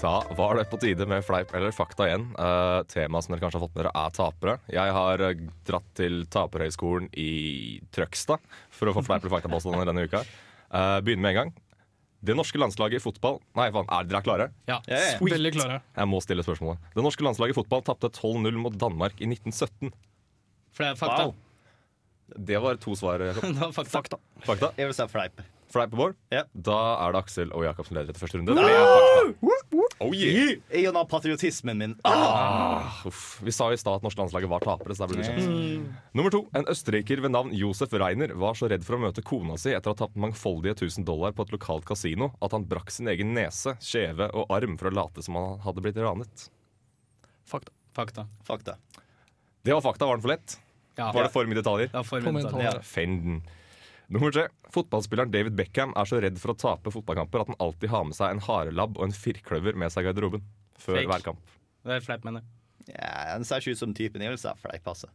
Da 0.06 0.22
var 0.38 0.56
det 0.56 0.68
på 0.70 0.78
tide 0.78 1.06
med 1.10 1.24
fleip 1.26 1.50
eller 1.58 1.74
fakta 1.74 2.06
igjen. 2.06 2.28
Uh, 2.38 2.84
Temaet 2.92 3.26
som 3.26 3.34
dere 3.34 3.42
kanskje 3.42 3.58
har 3.58 3.64
fått 3.64 3.74
med 3.74 3.82
dere, 3.82 3.94
er 3.98 4.12
tapere. 4.14 4.54
Jeg 4.70 4.92
har 4.94 5.22
eh, 5.26 5.40
dratt 5.66 5.88
til 5.98 6.20
Taperhøgskolen 6.30 7.08
i 7.18 7.30
Trøgstad 7.96 8.44
for 8.70 8.92
å 8.92 8.94
få 8.94 9.02
fleip 9.08 9.26
eller 9.26 9.34
fakta-påstander 9.34 9.90
denne 9.90 10.04
uka. 10.06 10.22
Uh, 10.70 11.00
begynner 11.02 11.24
med 11.26 11.32
en 11.32 11.40
gang. 11.40 11.54
Det 12.26 12.36
norske 12.38 12.62
landslaget 12.62 12.98
i 12.98 13.04
fotball 13.04 13.40
Nei, 13.58 13.68
faen, 13.74 13.90
er 13.94 14.06
dere 14.10 14.22
klare? 14.26 14.48
Ja. 14.70 14.78
Sweet. 14.86 15.40
Veldig 15.40 15.54
klare. 15.58 15.80
Jeg 15.98 16.12
må 16.14 16.22
stille 16.22 16.46
spørsmålet. 16.46 16.86
Det 16.94 17.06
norske 17.06 17.26
landslaget 17.26 17.56
i 17.56 17.58
fotball 17.58 17.82
tapte 17.90 18.14
12-0 18.14 18.62
mot 18.62 18.78
Danmark 18.86 19.18
i 19.18 19.32
1917. 19.32 19.90
For 20.70 20.86
det 20.86 20.92
er 20.94 21.02
fakta. 21.02 21.28
Wow. 21.32 21.36
Det 22.54 22.62
var 22.62 22.78
to 22.82 22.94
svar. 22.98 23.26
Det 23.26 23.58
var 23.58 23.74
fakta. 23.74 23.98
Fakta. 23.98 24.22
Fakta? 24.46 24.74
Jeg 24.78 24.94
vil 24.94 24.98
si 25.02 25.10
fleip. 25.10 25.46
Fleipebår. 25.76 26.16
Yeah. 26.32 26.46
Da 26.54 26.78
er 27.04 27.16
det 27.16 27.26
Aksel 27.26 27.52
og 27.52 27.66
Jakob 27.66 27.90
som 27.90 27.98
leder 27.98 28.14
etter 28.14 28.22
første 28.22 28.40
runde. 28.40 28.56
Det 28.56 28.70
er 28.70 28.86
fakta. 28.86 29.85
Oh, 30.04 30.12
yeah. 30.12 30.58
I 30.76 30.82
og 30.90 30.98
patriotismen 31.08 31.78
min. 31.80 31.94
Ah, 32.04 32.98
uff. 33.08 33.38
Vi 33.46 33.54
sa 33.56 33.70
jo 33.72 33.78
i 33.78 33.80
stad 33.80 34.02
at 34.02 34.04
norske 34.04 34.20
landslaget 34.20 34.52
var 34.52 34.66
tapere, 34.66 34.96
så 34.96 35.06
der 35.06 35.14
ble 35.14 35.22
det 35.24 35.30
kjent. 35.30 35.86
Nummer 36.18 36.34
to. 36.34 36.42
En 36.58 36.68
østerriker 36.72 37.22
ved 37.24 37.32
navn 37.32 37.54
Josef 37.56 37.96
Reiner 37.96 38.34
var 38.36 38.60
så 38.60 38.68
redd 38.72 38.84
for 38.84 38.98
å 38.98 39.02
møte 39.06 39.24
kona 39.24 39.56
si 39.62 39.72
etter 39.72 39.94
å 39.94 39.96
ha 39.96 40.02
tapt 40.04 40.20
mangfoldige 40.20 40.76
1000 40.76 41.08
dollar 41.08 41.32
på 41.38 41.46
et 41.48 41.56
lokalt 41.56 41.88
kasino 41.88 42.34
at 42.44 42.52
han 42.58 42.68
brakk 42.68 42.92
sin 42.92 43.08
egen 43.14 43.32
nese, 43.38 43.78
kjeve 43.80 44.28
og 44.36 44.52
arm 44.52 44.76
for 44.82 44.92
å 44.92 44.96
late 45.00 45.24
som 45.24 45.40
han 45.40 45.64
hadde 45.64 45.86
blitt 45.86 46.02
ranet. 46.04 46.50
Fakta. 47.48 47.72
Fakta. 47.96 48.28
Fakta. 48.44 48.76
Det 49.64 49.74
var 49.74 49.82
fakta. 49.86 50.10
Var 50.10 50.20
den 50.20 50.26
for 50.28 50.36
lett? 50.36 50.58
Ja, 51.00 51.12
Var 51.16 51.24
det 51.24 51.32
for 51.32 51.48
mye 51.48 51.60
detaljer? 51.62 51.90
ja 51.94 52.04
for 52.04 52.20
mye 52.24 52.44
detaljer. 52.44 52.82
Ja. 52.82 52.84
Fenden. 52.84 53.40
Nummer 54.14 54.32
tre. 54.36 54.48
Fotballspilleren 54.76 55.32
David 55.34 55.56
Beckham 55.58 55.94
er 55.98 56.10
så 56.10 56.20
redd 56.22 56.38
for 56.42 56.54
å 56.54 56.58
tape 56.60 56.92
fotballkamper 56.94 57.42
at 57.46 57.52
han 57.54 57.60
alltid 57.64 57.90
har 57.94 58.04
med 58.06 58.18
seg 58.18 58.36
en 58.36 58.44
harelabb 58.46 59.00
og 59.00 59.08
en 59.08 59.16
firkløver 59.16 59.78
med 59.80 59.94
seg 59.94 60.04
i 60.06 60.10
garderoben 60.10 60.44
før 60.78 61.00
Fake. 61.00 61.10
hver 61.10 61.26
kamp. 61.32 61.56
Det 61.86 61.96
er 61.98 62.06
fleip, 62.06 62.24
mener 62.28 62.44
jeg. 62.44 62.52
Ja, 62.94 63.34
Den 63.34 63.46
ser 63.48 63.64
ikke 63.64 63.74
ut 63.74 63.80
som 63.82 63.94
typen 63.98 64.22
jeg 64.22 64.30
vil 64.36 64.38
si 64.38 64.52
fleip, 64.62 64.86
altså. 64.92 65.10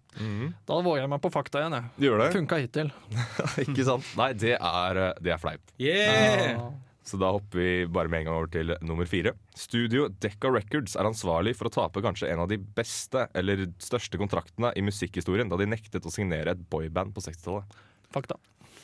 Da 0.67 0.79
våger 0.83 1.05
jeg 1.05 1.11
meg 1.13 1.21
på 1.23 1.31
fakta 1.31 1.61
igjen. 1.63 1.77
jeg. 1.79 1.91
Gjør 2.07 2.23
det? 2.25 2.31
Funka 2.35 2.59
hittil. 2.59 2.91
Ikke 3.65 3.85
sant? 3.87 4.07
Nei, 4.19 4.33
det 4.35 4.57
er, 4.57 4.99
eh, 5.05 5.13
det 5.23 5.35
er 5.37 5.39
fleip. 5.43 5.63
Yeah! 5.79 6.47
Ja. 6.57 6.71
Så 7.07 7.19
da 7.19 7.31
hopper 7.35 7.59
vi 7.59 7.71
bare 7.91 8.11
med 8.13 8.21
en 8.23 8.27
gang 8.29 8.37
over 8.39 8.51
til 8.53 8.75
nummer 8.87 9.07
fire. 9.09 9.33
Studio 9.59 10.09
Decca 10.23 10.51
Records 10.53 10.95
er 10.99 11.09
ansvarlig 11.09 11.55
for 11.59 11.71
å 11.71 11.73
tape 11.75 12.03
kanskje 12.05 12.29
en 12.31 12.43
av 12.45 12.51
de 12.51 12.59
beste 12.59 13.25
eller 13.35 13.65
største 13.83 14.19
kontraktene 14.21 14.71
i 14.79 14.83
musikkhistorien 14.85 15.51
da 15.51 15.59
de 15.59 15.67
nektet 15.71 16.07
å 16.07 16.13
signere 16.13 16.53
et 16.55 16.67
boyband 16.71 17.15
på 17.17 17.23
60-tallet. 17.25 17.79
Fakta. 18.15 18.37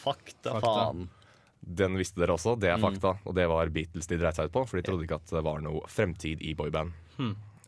Fakta, 0.06 0.54
Fakta. 0.56 0.70
faen. 0.70 1.08
Den 1.66 1.98
visste 1.98 2.22
dere 2.22 2.36
også, 2.36 2.54
det 2.62 2.70
er 2.70 2.78
fakta. 2.78 3.16
Og 3.26 3.34
det 3.34 3.48
var 3.50 3.72
Beatles 3.74 4.06
de 4.06 4.20
dreit 4.20 4.38
seg 4.38 4.48
ut 4.48 4.54
på, 4.54 4.62
for 4.70 4.78
de 4.78 4.86
trodde 4.86 5.06
ikke 5.06 5.18
at 5.18 5.32
det 5.34 5.42
var 5.42 5.62
noe 5.64 5.82
fremtid 5.90 6.44
i 6.46 6.54
boyband. 6.54 6.94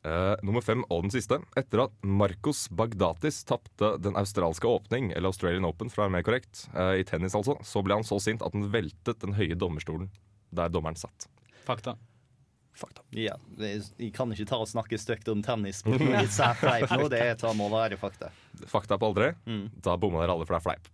Eh, 0.07 0.35
nummer 0.47 0.63
fem 0.63 0.85
og 0.87 1.09
den 1.09 1.13
siste. 1.13 1.41
Etter 1.59 1.83
at 1.89 1.97
Marcos 2.07 2.67
Bagdatis 2.71 3.41
tapte 3.49 3.97
den 4.03 4.17
australske 4.21 4.69
åpning, 4.71 5.11
eller 5.13 5.33
Australian 5.33 5.67
Open 5.69 5.91
for 5.91 6.03
å 6.03 6.07
være 6.07 6.15
mer 6.19 6.27
korrekt, 6.27 6.69
uh, 6.77 6.95
i 6.95 7.05
tennis 7.07 7.35
altså, 7.35 7.59
så 7.67 7.83
ble 7.83 7.99
han 7.99 8.07
så 8.07 8.21
sint 8.23 8.45
at 8.45 8.55
han 8.55 8.69
veltet 8.73 9.19
den 9.25 9.35
høye 9.39 9.59
dommerstolen 9.59 10.13
der 10.55 10.71
dommeren 10.73 10.99
satt. 10.99 11.27
Fakta. 11.67 11.97
Fakta. 12.79 13.03
Ja, 13.19 13.35
det- 13.59 13.91
Jeg 13.99 14.13
kan 14.15 14.31
ikke 14.31 14.47
ta 14.47 14.57
og 14.63 14.69
snakke 14.71 14.99
stygt 15.03 15.27
om 15.33 15.43
tennis 15.43 15.81
på 15.83 15.97
litt 15.99 16.31
fleip 16.61 16.89
nå. 16.95 17.09
Det 17.11 17.39
tar 17.41 17.55
må 17.59 17.67
være 17.73 17.99
fakta. 17.99 18.31
Fakta 18.71 18.99
på 18.99 19.09
aldri. 19.11 19.33
Mm. 19.51 19.65
Da 19.83 19.97
bomma 19.99 20.21
dere 20.23 20.37
alle, 20.37 20.47
for 20.47 20.55
det 20.55 20.61
er 20.63 20.67
fleip. 20.69 20.89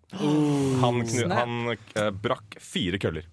Han, 0.80 1.02
knu, 1.04 1.28
han 1.28 1.76
eh, 1.76 2.10
brakk 2.24 2.56
fire 2.58 2.98
køller. 3.02 3.26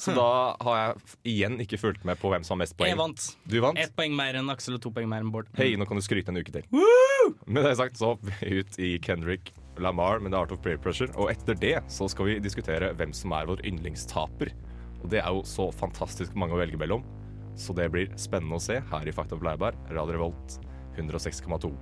Så 0.00 0.14
da 0.16 0.56
har 0.64 0.76
jeg 0.80 1.16
igjen 1.28 1.58
ikke 1.60 1.76
fulgt 1.76 2.06
med 2.08 2.16
på 2.22 2.30
hvem 2.32 2.44
som 2.46 2.54
har 2.56 2.62
mest 2.62 2.76
poeng. 2.78 2.88
Jeg 2.88 2.96
vant. 2.96 3.26
Du 3.50 3.58
vant. 3.60 3.76
Ett 3.82 3.92
poeng 3.98 4.14
mer 4.16 4.38
enn 4.38 4.48
Aksel 4.48 4.78
og 4.78 4.80
to 4.86 4.90
poeng 4.96 5.10
mer 5.10 5.20
enn 5.20 5.32
Bård. 5.34 5.50
Hei, 5.58 5.74
nå 5.76 5.84
kan 5.90 5.98
du 5.98 6.04
skryte 6.06 6.30
en 6.32 6.38
uke 6.40 6.54
til. 6.54 6.64
Med 7.46 7.66
det 7.66 7.74
sagt 7.76 7.98
så 8.00 8.14
hopper 8.14 8.32
vi 8.40 8.62
ut 8.62 8.78
i 8.80 8.94
Kendrick 9.04 9.50
Lamar 9.76 10.22
med 10.24 10.32
The 10.32 10.38
Art 10.40 10.54
of 10.54 10.62
Prayer 10.64 10.78
Pressure. 10.80 11.10
Og 11.20 11.28
etter 11.34 11.58
det 11.58 11.74
så 11.92 12.08
skal 12.08 12.30
vi 12.30 12.38
diskutere 12.40 12.94
hvem 12.96 13.12
som 13.12 13.34
er 13.36 13.50
vår 13.50 13.60
yndlingstaper. 13.68 14.54
Og 15.02 15.10
det 15.12 15.20
er 15.20 15.28
jo 15.36 15.42
så 15.48 15.68
fantastisk 15.74 16.32
mange 16.38 16.56
å 16.56 16.62
velge 16.62 16.80
mellom. 16.80 17.04
Så 17.56 17.72
det 17.76 17.90
blir 17.92 18.12
spennende 18.16 18.56
å 18.58 18.62
se 18.62 18.80
her 18.90 19.08
i 19.08 19.14
Fakta 19.14 19.38
på 19.38 19.46
Leirbær, 19.46 19.76
Radio 19.90 20.16
Revolt 20.16 20.60
106,2. 20.96 21.72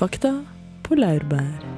Fakta 0.00 0.44
på 0.82 0.96
laurbær. 0.96 1.70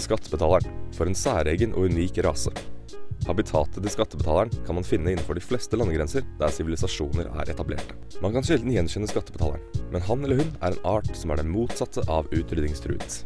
Skattebetaleren. 0.00 0.70
For 0.94 1.10
en 1.10 1.16
særegen 1.18 1.74
og 1.74 1.90
unik 1.90 2.22
rase. 2.24 2.52
Habitatet 3.24 3.80
til 3.80 3.92
skattebetaleren 3.92 4.50
kan 4.66 4.76
man 4.76 4.84
finne 4.84 5.14
innenfor 5.14 5.38
de 5.38 5.44
fleste 5.44 5.78
landegrenser 5.80 6.26
der 6.40 6.52
sivilisasjoner 6.52 7.30
er 7.32 7.52
etablerte. 7.54 7.96
Man 8.20 8.34
kan 8.34 8.44
sjelden 8.44 8.72
gjenkjenne 8.74 9.08
skattebetaleren, 9.08 9.64
men 9.94 10.04
han 10.04 10.26
eller 10.26 10.42
hun 10.42 10.52
er 10.60 10.74
en 10.74 10.84
art 10.96 11.08
som 11.16 11.32
er 11.32 11.40
det 11.40 11.48
motsatte 11.48 12.04
av 12.10 12.28
utrydningstruet. 12.34 13.22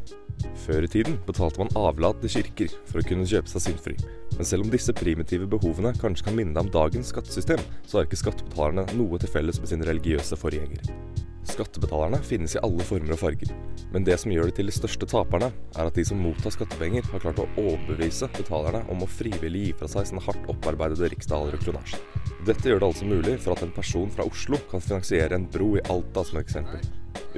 Før 0.63 0.87
i 0.87 0.91
tiden 0.91 1.19
betalte 1.27 1.59
man 1.59 1.73
avlat 1.79 2.21
til 2.23 2.37
kirker 2.39 2.75
for 2.87 3.01
å 3.01 3.07
kunne 3.09 3.27
kjøpe 3.27 3.51
seg 3.51 3.65
syndfri. 3.67 3.97
Men 4.37 4.47
selv 4.47 4.67
om 4.67 4.71
disse 4.71 4.95
primitive 4.95 5.49
behovene 5.51 5.95
kanskje 5.99 6.29
kan 6.29 6.39
minne 6.39 6.55
deg 6.55 6.69
om 6.69 6.75
dagens 6.75 7.11
skattesystem, 7.11 7.63
så 7.87 7.99
har 7.99 8.07
ikke 8.07 8.23
skattebetalerne 8.23 8.87
noe 8.99 9.19
til 9.19 9.33
felles 9.33 9.59
med 9.59 9.73
sine 9.73 9.89
religiøse 9.89 10.39
forgjengere. 10.39 11.27
Skattebetalerne 11.49 12.21
finnes 12.25 12.55
i 12.57 12.61
alle 12.63 12.85
former 12.85 13.15
og 13.15 13.21
farger, 13.23 13.53
men 13.95 14.05
det 14.07 14.19
som 14.21 14.33
gjør 14.33 14.51
det 14.51 14.59
til 14.59 14.69
de 14.69 14.75
største 14.75 15.09
taperne, 15.09 15.49
er 15.75 15.89
at 15.89 15.97
de 15.97 16.05
som 16.07 16.21
mottar 16.21 16.53
skattepenger, 16.55 17.07
har 17.13 17.25
klart 17.25 17.41
å 17.43 17.49
overbevise 17.63 18.29
betalerne 18.37 18.85
om 18.93 19.03
å 19.05 19.11
frivillig 19.11 19.65
gi 19.65 19.75
fra 19.81 19.89
seg 19.91 20.11
sine 20.11 20.23
hardt 20.27 20.51
opparbeidede 20.53 21.11
riksdaler 21.15 21.57
og 21.57 21.65
kronasjer. 21.65 22.05
Dette 22.47 22.71
gjør 22.71 22.85
det 22.85 22.91
altså 22.93 23.09
mulig 23.09 23.37
for 23.43 23.57
at 23.57 23.65
en 23.65 23.75
person 23.75 24.13
fra 24.13 24.29
Oslo 24.29 24.61
kan 24.71 24.85
finansiere 24.85 25.39
en 25.39 25.49
bro 25.51 25.75
i 25.79 25.85
Alta 25.91 26.25
som 26.29 26.41
eksempel, 26.43 26.85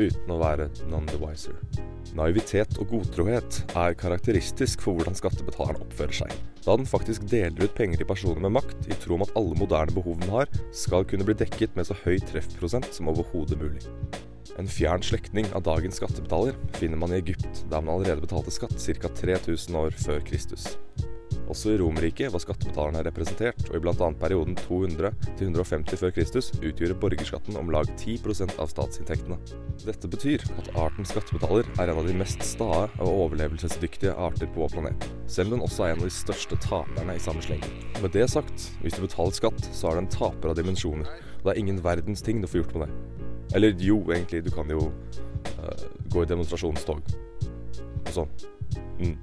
uten 0.01 0.33
å 0.33 0.41
være 0.41 0.69
none 0.91 1.09
the 1.11 1.21
wiser. 1.21 1.57
Naivitet 2.17 2.79
og 2.83 2.91
godtrohet 2.91 3.61
er 3.79 3.97
karakteristisk 3.99 4.83
for 4.83 4.99
hvordan 4.99 5.15
skattebetaleren 5.19 5.85
oppfører 5.85 6.17
seg, 6.23 6.33
da 6.65 6.75
den 6.79 6.89
faktisk 6.89 7.29
deler 7.31 7.69
ut 7.69 7.77
penger 7.77 8.01
til 8.01 8.09
personer 8.09 8.43
med 8.45 8.57
makt 8.59 8.89
i 8.91 8.99
tro 9.03 9.17
om 9.17 9.25
at 9.27 9.35
alle 9.39 9.59
moderne 9.61 9.95
behov 9.95 10.19
den 10.23 10.33
har, 10.35 10.51
skal 10.75 11.07
kunne 11.07 11.29
bli 11.29 11.39
dekket 11.39 11.77
med 11.79 11.87
så 11.89 11.97
høy 12.03 12.19
treffprosent 12.31 12.91
som 12.97 13.13
overhodet 13.13 13.61
mulig. 13.61 13.85
En 14.59 14.69
fjern 14.69 15.05
slektning 15.07 15.47
av 15.55 15.65
dagens 15.65 16.01
skattebetaler 16.01 16.59
finner 16.77 16.99
man 17.01 17.15
i 17.15 17.21
Egypt, 17.21 17.63
der 17.71 17.81
man 17.81 17.95
allerede 17.95 18.27
betalte 18.27 18.53
skatt 18.53 18.77
ca. 18.77 19.13
3000 19.23 19.79
år 19.79 19.97
før 20.03 20.21
Kristus. 20.27 20.75
Også 21.51 21.73
i 21.73 21.79
Romerriket 21.81 22.31
var 22.31 22.43
skattebetalerne 22.45 23.03
representert, 23.03 23.65
og 23.71 23.75
i 23.75 23.81
bl.a. 23.83 24.09
perioden 24.21 24.55
200 24.61 25.11
til 25.39 25.49
150 25.49 25.99
før 25.99 26.13
Kristus 26.15 26.51
utgjorde 26.61 26.99
borgerskatten 27.03 27.59
om 27.59 27.73
lag 27.75 27.91
10% 27.97 28.55
av 28.63 28.71
statsinntektene. 28.71 29.39
Dette 29.83 30.11
betyr 30.13 30.45
at 30.61 30.71
arten 30.79 31.09
skattebetaler 31.09 31.67
er 31.75 31.91
en 31.91 31.99
av 31.99 32.07
de 32.07 32.15
mest 32.21 32.45
stae 32.47 32.85
og 33.01 33.11
overlevelsesdyktige 33.27 34.15
arter 34.15 34.47
på 34.55 34.63
vår 34.63 34.77
planet, 34.77 35.09
selv 35.27 35.51
om 35.51 35.59
den 35.59 35.67
også 35.67 35.89
er 35.89 35.97
en 35.97 36.05
av 36.05 36.07
de 36.07 36.15
største 36.15 36.59
taperne 36.63 37.19
i 37.19 37.25
samme 37.25 37.43
sleng. 37.43 37.67
Med 37.99 38.15
det 38.15 38.29
sagt, 38.31 38.69
hvis 38.85 38.95
du 38.95 39.03
betaler 39.09 39.35
skatt, 39.35 39.73
så 39.75 39.91
er 39.91 39.99
du 39.99 40.05
en 40.05 40.13
taper 40.15 40.53
av 40.53 40.61
dimensjoner, 40.61 41.11
og 41.41 41.49
det 41.49 41.57
er 41.57 41.63
ingen 41.65 41.83
verdens 41.83 42.23
ting 42.23 42.45
du 42.45 42.47
får 42.51 42.63
gjort 42.63 42.77
med 42.77 42.87
det. 42.87 43.27
Eller 43.59 43.75
jo, 43.83 44.05
egentlig, 44.15 44.45
du 44.47 44.55
kan 44.55 44.71
jo 44.71 44.87
uh, 45.59 45.87
gå 46.15 46.23
i 46.23 46.31
demonstrasjonstog 46.31 47.03
og 48.07 48.15
sånn. 48.15 48.37
Mm. 49.01 49.17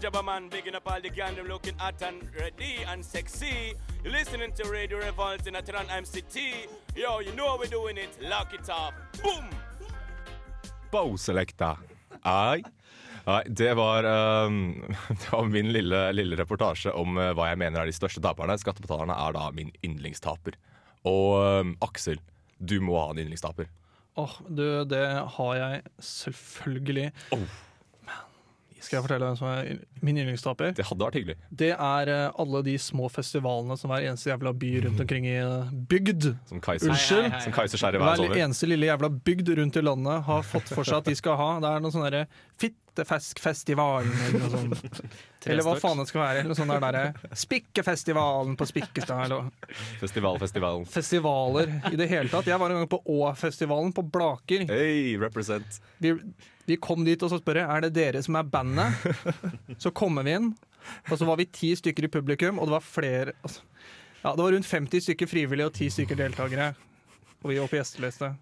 Jabba 0.00 0.24
Man, 0.24 0.48
bigging 0.48 0.76
up 0.76 0.86
all 0.86 1.00
the 1.00 1.10
gang, 1.10 1.34
them 1.34 1.48
looking 1.48 1.76
hot 1.76 2.00
and 2.02 2.22
ready 2.38 2.84
and 2.86 3.04
sexy. 3.04 3.74
You're 4.04 4.12
listening 4.12 4.52
to 4.52 4.70
Radio 4.70 4.98
Revolt 4.98 5.48
in 5.48 5.54
Atran 5.54 5.86
MCT. 5.86 6.68
Yo, 6.94 7.18
you 7.18 7.32
know 7.32 7.48
how 7.48 7.58
we're 7.58 7.66
doing 7.66 7.96
it. 7.96 8.16
Lock 8.22 8.54
it 8.54 8.70
up. 8.70 8.94
Boom! 9.22 9.50
Bow-selecta. 10.92 11.76
Ai. 12.22 12.62
Nei, 13.26 13.42
det 13.48 13.74
var, 13.74 14.06
um, 14.46 14.94
det 15.08 15.32
var 15.32 15.44
min 15.50 15.72
lille, 15.72 16.12
lille 16.12 16.38
reportasje 16.38 16.94
om 16.94 17.18
uh, 17.18 17.32
hva 17.34 17.50
jeg 17.50 17.58
mener 17.58 17.82
er 17.82 17.90
de 17.90 17.98
største 17.98 18.22
taperne. 18.22 18.54
Skattebetalerne 18.54 19.18
er 19.18 19.34
da 19.34 19.50
min 19.50 19.74
yndlingstaper. 19.82 20.54
Og 21.10 21.42
um, 21.42 21.74
Aksel, 21.82 22.22
du 22.62 22.78
må 22.80 23.00
ha 23.02 23.10
en 23.10 23.24
yndlingstaper. 23.24 23.66
Åh, 24.18 24.38
du, 24.46 24.84
det 24.86 25.06
har 25.34 25.56
jeg 25.58 25.82
selvfølgelig. 25.98 27.10
Oh. 27.34 27.50
Skal 28.80 28.98
jeg 28.98 29.04
fortelle 29.04 29.28
hvem 29.28 29.38
som 29.38 29.48
er 29.50 29.80
min 30.04 30.18
yndlingstaper? 30.22 30.72
Det 30.76 30.86
hadde 30.88 31.04
vært 31.04 31.18
hyggelig. 31.18 31.36
Det 31.62 31.70
er 31.74 32.10
eh, 32.12 32.40
alle 32.44 32.62
de 32.66 32.74
små 32.82 33.08
festivalene 33.12 33.76
som 33.80 33.92
hver 33.92 34.06
eneste 34.08 34.30
jævla 34.30 34.52
by 34.62 34.72
rundt 34.86 35.02
omkring 35.04 35.28
i 35.28 35.36
eh, 35.40 35.72
bygd. 35.90 36.30
Som 36.50 36.62
Kaiser, 36.64 36.92
Unnskyld? 36.94 37.38
Som 37.44 37.56
Kaiser 37.56 37.80
skjærer 37.80 38.02
Hver 38.02 38.36
eneste 38.36 38.70
lille 38.70 38.90
jævla 38.90 39.10
bygd 39.30 39.54
rundt 39.60 39.80
i 39.80 39.84
landet 39.84 40.28
har 40.28 40.46
fått 40.46 40.70
for 40.72 40.86
seg 40.88 41.02
at 41.02 41.10
de 41.10 41.16
skal 41.18 41.38
ha. 41.40 41.50
Det 41.64 41.72
er 41.72 41.84
noe 41.84 41.94
sånn 41.94 42.06
derre 42.06 42.26
Fittefeskfestivalen 42.98 44.12
eller 44.26 44.42
noe 44.42 44.50
sånt. 44.50 45.00
Eller 45.48 45.62
hva 45.64 45.76
faen 45.78 46.00
det 46.00 46.08
skal 46.10 46.20
være. 46.20 46.40
Eller 46.42 46.56
sånn 46.58 46.72
der 46.82 47.36
Spikkefestivalen 47.38 48.56
på 48.58 48.66
Spikkestad. 48.68 49.24
Eller 49.28 49.46
Festival, 50.00 50.38
festivalen. 50.42 50.86
festivaler 50.90 51.70
i 51.92 51.98
det 52.00 52.08
hele 52.10 52.28
tatt. 52.32 52.48
Jeg 52.50 52.58
var 52.60 52.74
en 52.74 52.82
gang 52.82 52.90
på 52.90 53.00
Å-festivalen 53.14 53.94
på 53.96 54.02
Blaker. 54.02 54.66
Hey, 54.68 55.14
represent. 55.20 55.78
Vi, 56.02 56.16
vi 56.66 56.78
kom 56.82 57.06
dit 57.06 57.22
og 57.22 57.30
så 57.32 57.38
spør 57.40 57.62
jeg, 57.62 57.70
er 57.70 57.86
det 57.86 57.92
dere 57.96 58.24
som 58.26 58.36
er 58.40 58.50
bandet. 58.50 59.06
Så 59.82 59.94
kommer 59.94 60.26
vi 60.26 60.34
inn, 60.34 60.50
og 61.06 61.14
så 61.20 61.26
var 61.28 61.38
vi 61.38 61.44
ti 61.52 61.70
stykker 61.76 62.08
i 62.08 62.10
publikum, 62.10 62.58
og 62.58 62.66
det 62.66 62.74
var 62.74 62.84
flere 62.84 63.34
altså, 63.46 63.62
Ja, 64.24 64.32
det 64.32 64.42
var 64.42 64.52
rundt 64.56 64.66
50 64.66 65.04
stykker 65.04 65.30
frivillige 65.30 65.70
og 65.70 65.76
10 65.76 65.94
stykker 65.94 66.18
deltakere. 66.18 66.72
Og 67.44 67.52
vi 67.52 67.60
var 67.60 67.70
på 67.70 67.78
gjesteliste. 67.78 68.32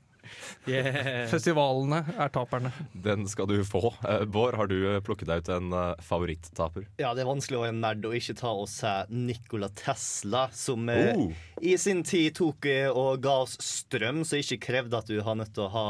Yeah. 0.67 1.27
Festivalene 1.31 2.01
er 2.19 2.31
taperne. 2.35 2.73
Den 2.93 3.27
skal 3.31 3.47
du 3.51 3.61
få. 3.67 3.93
Eh, 4.09 4.25
Bård, 4.27 4.57
har 4.59 4.67
du 4.71 4.77
eh, 4.95 5.01
plukket 5.05 5.29
deg 5.31 5.45
ut 5.45 5.51
en 5.55 5.73
eh, 5.77 6.03
favorittaper? 6.03 6.87
Ja, 7.01 7.13
det 7.15 7.23
er 7.25 7.31
vanskelig 7.31 7.59
å 7.61 7.65
være 7.67 7.77
nerd 7.79 8.07
og 8.09 8.17
ikke 8.19 8.37
ta 8.41 8.51
og 8.55 8.69
se 8.71 8.93
Nikola 9.13 9.71
Tesla, 9.79 10.47
som 10.53 10.87
Oh. 10.87 11.31
i 11.63 11.73
sin 11.79 12.03
tid 12.07 12.35
tok 12.39 12.67
og 12.95 13.21
ga 13.25 13.33
oss 13.43 13.57
strøm, 13.63 14.21
så 14.27 14.39
ikke 14.39 14.59
krevde 14.69 14.99
at 14.99 15.09
du 15.11 15.19
har 15.25 15.35
nødt 15.39 15.53
til 15.57 15.65
å 15.67 15.71
ha 15.73 15.85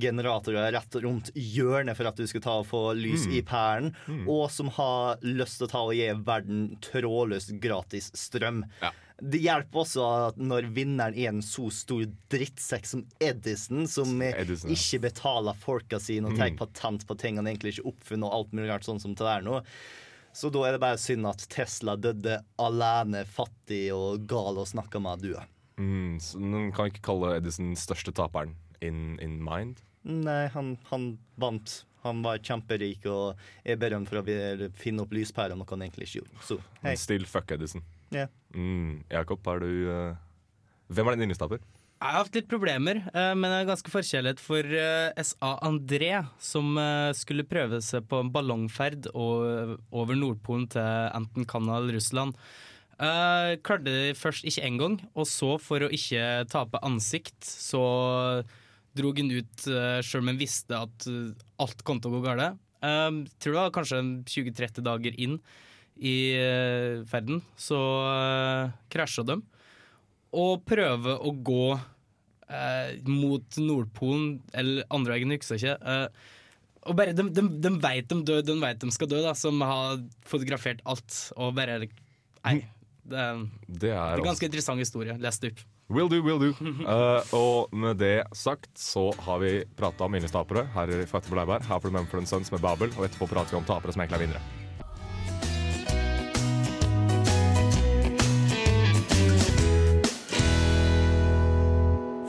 generatorer 0.00 0.72
rett 0.74 0.98
rundt 1.02 1.30
hjørnet 1.34 1.96
for 1.98 2.08
at 2.10 2.18
du 2.18 2.26
skal 2.30 2.44
ta 2.44 2.56
og 2.60 2.68
få 2.68 2.82
lys 2.98 3.26
i 3.30 3.42
pæren, 3.46 3.92
og 4.30 4.46
som 4.54 4.70
har 4.76 5.22
lyst 5.24 5.58
til 5.60 5.68
å 5.68 5.72
ta 5.72 5.82
og 5.88 5.94
gi 5.98 6.10
verden 6.26 6.66
trådløs 6.84 7.50
gratis 7.62 8.10
strøm. 8.18 8.64
Ja. 8.82 8.92
Det 9.22 9.38
hjelper 9.38 9.84
også 9.84 10.04
at 10.30 10.38
når 10.42 10.66
vinneren 10.74 11.14
er 11.14 11.30
en 11.30 11.42
så 11.44 11.68
stor 11.72 12.02
drittsekk 12.32 12.88
som 12.88 13.04
Edison, 13.22 13.84
som 13.90 14.10
Edison, 14.26 14.72
ja. 14.72 14.78
ikke 14.78 15.04
betaler 15.06 15.60
folka 15.60 16.00
sine 16.02 16.32
og 16.32 16.40
tar 16.40 16.56
patent 16.58 17.06
på 17.06 17.16
ting 17.20 17.38
han 17.38 17.46
egentlig 17.50 17.76
ikke 17.76 17.92
oppfunnet, 17.92 18.26
og 18.26 18.40
alt 18.40 18.56
mulig 18.56 18.72
rart 18.72 18.88
sånn 18.88 19.02
som 19.02 19.14
det 19.14 19.28
er 19.30 19.46
nå. 19.46 19.60
Så 20.34 20.50
da 20.50 20.64
er 20.66 20.74
det 20.74 20.82
bare 20.82 20.98
synd 20.98 21.28
at 21.30 21.46
Tesla 21.52 21.94
døde 21.94 22.40
alene, 22.58 23.22
fattig 23.30 23.86
og 23.94 24.26
gal 24.26 24.58
og 24.58 24.66
snakka 24.66 24.98
med 25.02 25.22
dua. 25.22 25.44
Mm, 25.78 26.18
så 26.22 26.42
den 26.42 26.72
kan 26.74 26.90
ikke 26.90 27.06
kalle 27.06 27.36
Edison 27.38 27.74
største 27.78 28.10
taperen 28.14 28.56
in, 28.82 29.14
in 29.22 29.38
mind. 29.46 29.78
Nei, 30.02 30.48
han, 30.52 30.74
han 30.90 31.12
vant. 31.40 31.84
Han 32.04 32.20
var 32.26 32.42
kjemperik 32.44 33.06
og 33.08 33.38
er 33.64 33.78
berømt 33.80 34.10
for 34.10 34.20
å 34.20 34.68
finne 34.76 35.06
opp 35.06 35.14
lyspærer, 35.16 35.54
noe 35.56 35.70
han 35.70 35.86
egentlig 35.86 36.10
ikke 36.10 36.20
gjorde. 36.20 36.42
Så 36.44 36.58
hei. 36.82 36.98
Still 37.00 37.24
fuck 37.30 37.54
Edison. 37.54 37.86
Ja. 38.14 38.28
Mm, 38.54 39.04
Jakob, 39.10 39.46
er 39.50 39.64
du 39.64 39.70
uh, 39.90 40.18
Hvem 40.94 41.08
er 41.08 41.16
din 41.16 41.26
yndlingstaper? 41.26 41.62
Jeg 42.04 42.12
har 42.12 42.20
hatt 42.26 42.36
litt 42.36 42.50
problemer, 42.50 43.00
uh, 43.14 43.32
men 43.34 43.48
jeg 43.48 43.62
har 43.62 43.70
ganske 43.72 43.92
forkjærlighet 43.92 44.42
for 44.42 44.74
uh, 44.76 45.24
SA 45.24 45.54
André, 45.64 46.12
som 46.42 46.76
eh, 46.78 47.10
skulle 47.16 47.46
prøve 47.48 47.80
seg 47.82 48.04
på 48.10 48.20
en 48.20 48.30
ballongferd 48.34 49.08
og, 49.14 49.78
over 49.90 50.18
Nordpolen 50.18 50.68
til 50.74 50.84
enten 51.16 51.48
Canada 51.48 51.80
eller 51.80 51.98
Russland. 51.98 52.36
Eh, 52.94 53.56
klarte 53.66 53.90
det 53.90 54.18
først 54.18 54.46
ikke 54.46 54.66
én 54.68 54.78
gang, 54.78 54.98
og 55.18 55.26
så, 55.26 55.56
for 55.58 55.82
å 55.82 55.90
ikke 55.90 56.44
tape 56.50 56.78
ansikt, 56.86 57.40
så 57.42 57.82
drog 58.94 59.18
han 59.18 59.32
ut 59.34 59.66
uh, 59.66 59.98
sjøl 60.06 60.22
om 60.22 60.30
han 60.30 60.38
visste 60.38 60.78
at 60.78 61.06
eh, 61.10 61.32
alt 61.62 61.82
kom 61.86 61.98
til 61.98 62.12
å 62.12 62.20
gå 62.20 62.28
galt. 62.28 62.60
Uh, 62.84 63.24
tror 63.42 63.56
det 63.56 63.62
var 63.62 63.74
kanskje 63.74 64.02
20-30 64.28 64.84
dager 64.86 65.16
inn 65.18 65.40
i 65.96 66.16
eh, 66.36 67.02
ferden, 67.06 67.42
så 67.56 67.78
uh, 67.78 68.72
krasja 68.90 69.22
de 69.26 69.38
og 70.34 70.64
prøve 70.68 71.14
å 71.14 71.32
gå 71.46 71.66
eh, 71.74 72.94
mot 73.08 73.58
Nordpolen 73.60 74.38
eller 74.56 74.88
andre 74.94 75.16
veien, 75.16 75.34
jeg 75.34 75.42
husker 75.42 75.60
ikke. 75.60 75.76
Eh, 75.94 76.32
og 76.84 76.96
bare, 76.98 77.14
de, 77.16 77.28
de, 77.32 77.44
de 77.64 77.74
vet 77.80 78.08
de 78.10 78.20
dør, 78.28 78.42
de 78.44 78.56
vet 78.60 78.80
de 78.82 78.90
skal 78.92 79.10
dø, 79.10 79.20
da, 79.24 79.34
som 79.38 79.62
har 79.64 80.02
fotografert 80.28 80.82
alt. 80.84 81.20
Og 81.38 81.54
bare 81.56 81.84
Nei. 81.84 82.58
Det 83.04 83.20
er, 83.20 83.40
Det 83.68 83.90
er 83.90 83.98
en 83.98 84.14
altså 84.16 84.24
ganske 84.24 84.48
interessant 84.48 84.80
historie. 84.80 85.16
Les 85.20 85.40
det 85.40 85.52
opp. 85.52 85.62
Will 85.92 86.08
do, 86.08 86.22
will 86.24 86.40
do. 86.40 86.50
Uh, 86.88 87.20
og 87.36 87.74
med 87.76 88.00
det 88.00 88.24
sagt 88.32 88.72
så 88.80 89.10
har 89.26 89.42
vi 89.44 89.58
prata 89.76 90.08
om 90.08 90.16
minnestapere 90.16 90.64
her 90.72 90.96
i 90.96 91.04
Fakta 91.08 91.28
på 91.28 91.36
Leiberg. 91.36 91.68
Her 91.68 91.80
får 91.84 91.92
du 91.92 91.98
Mumford 92.00 92.28
Sons 92.32 92.52
med 92.52 92.64
Babel, 92.64 92.92
og 92.96 93.08
etterpå 93.08 93.28
prater 93.28 93.56
vi 93.56 93.60
om 93.60 93.68
tapere 93.68 93.92
som 93.92 94.04
egentlig 94.04 94.22
er 94.22 94.28
vinnere. 94.30 94.63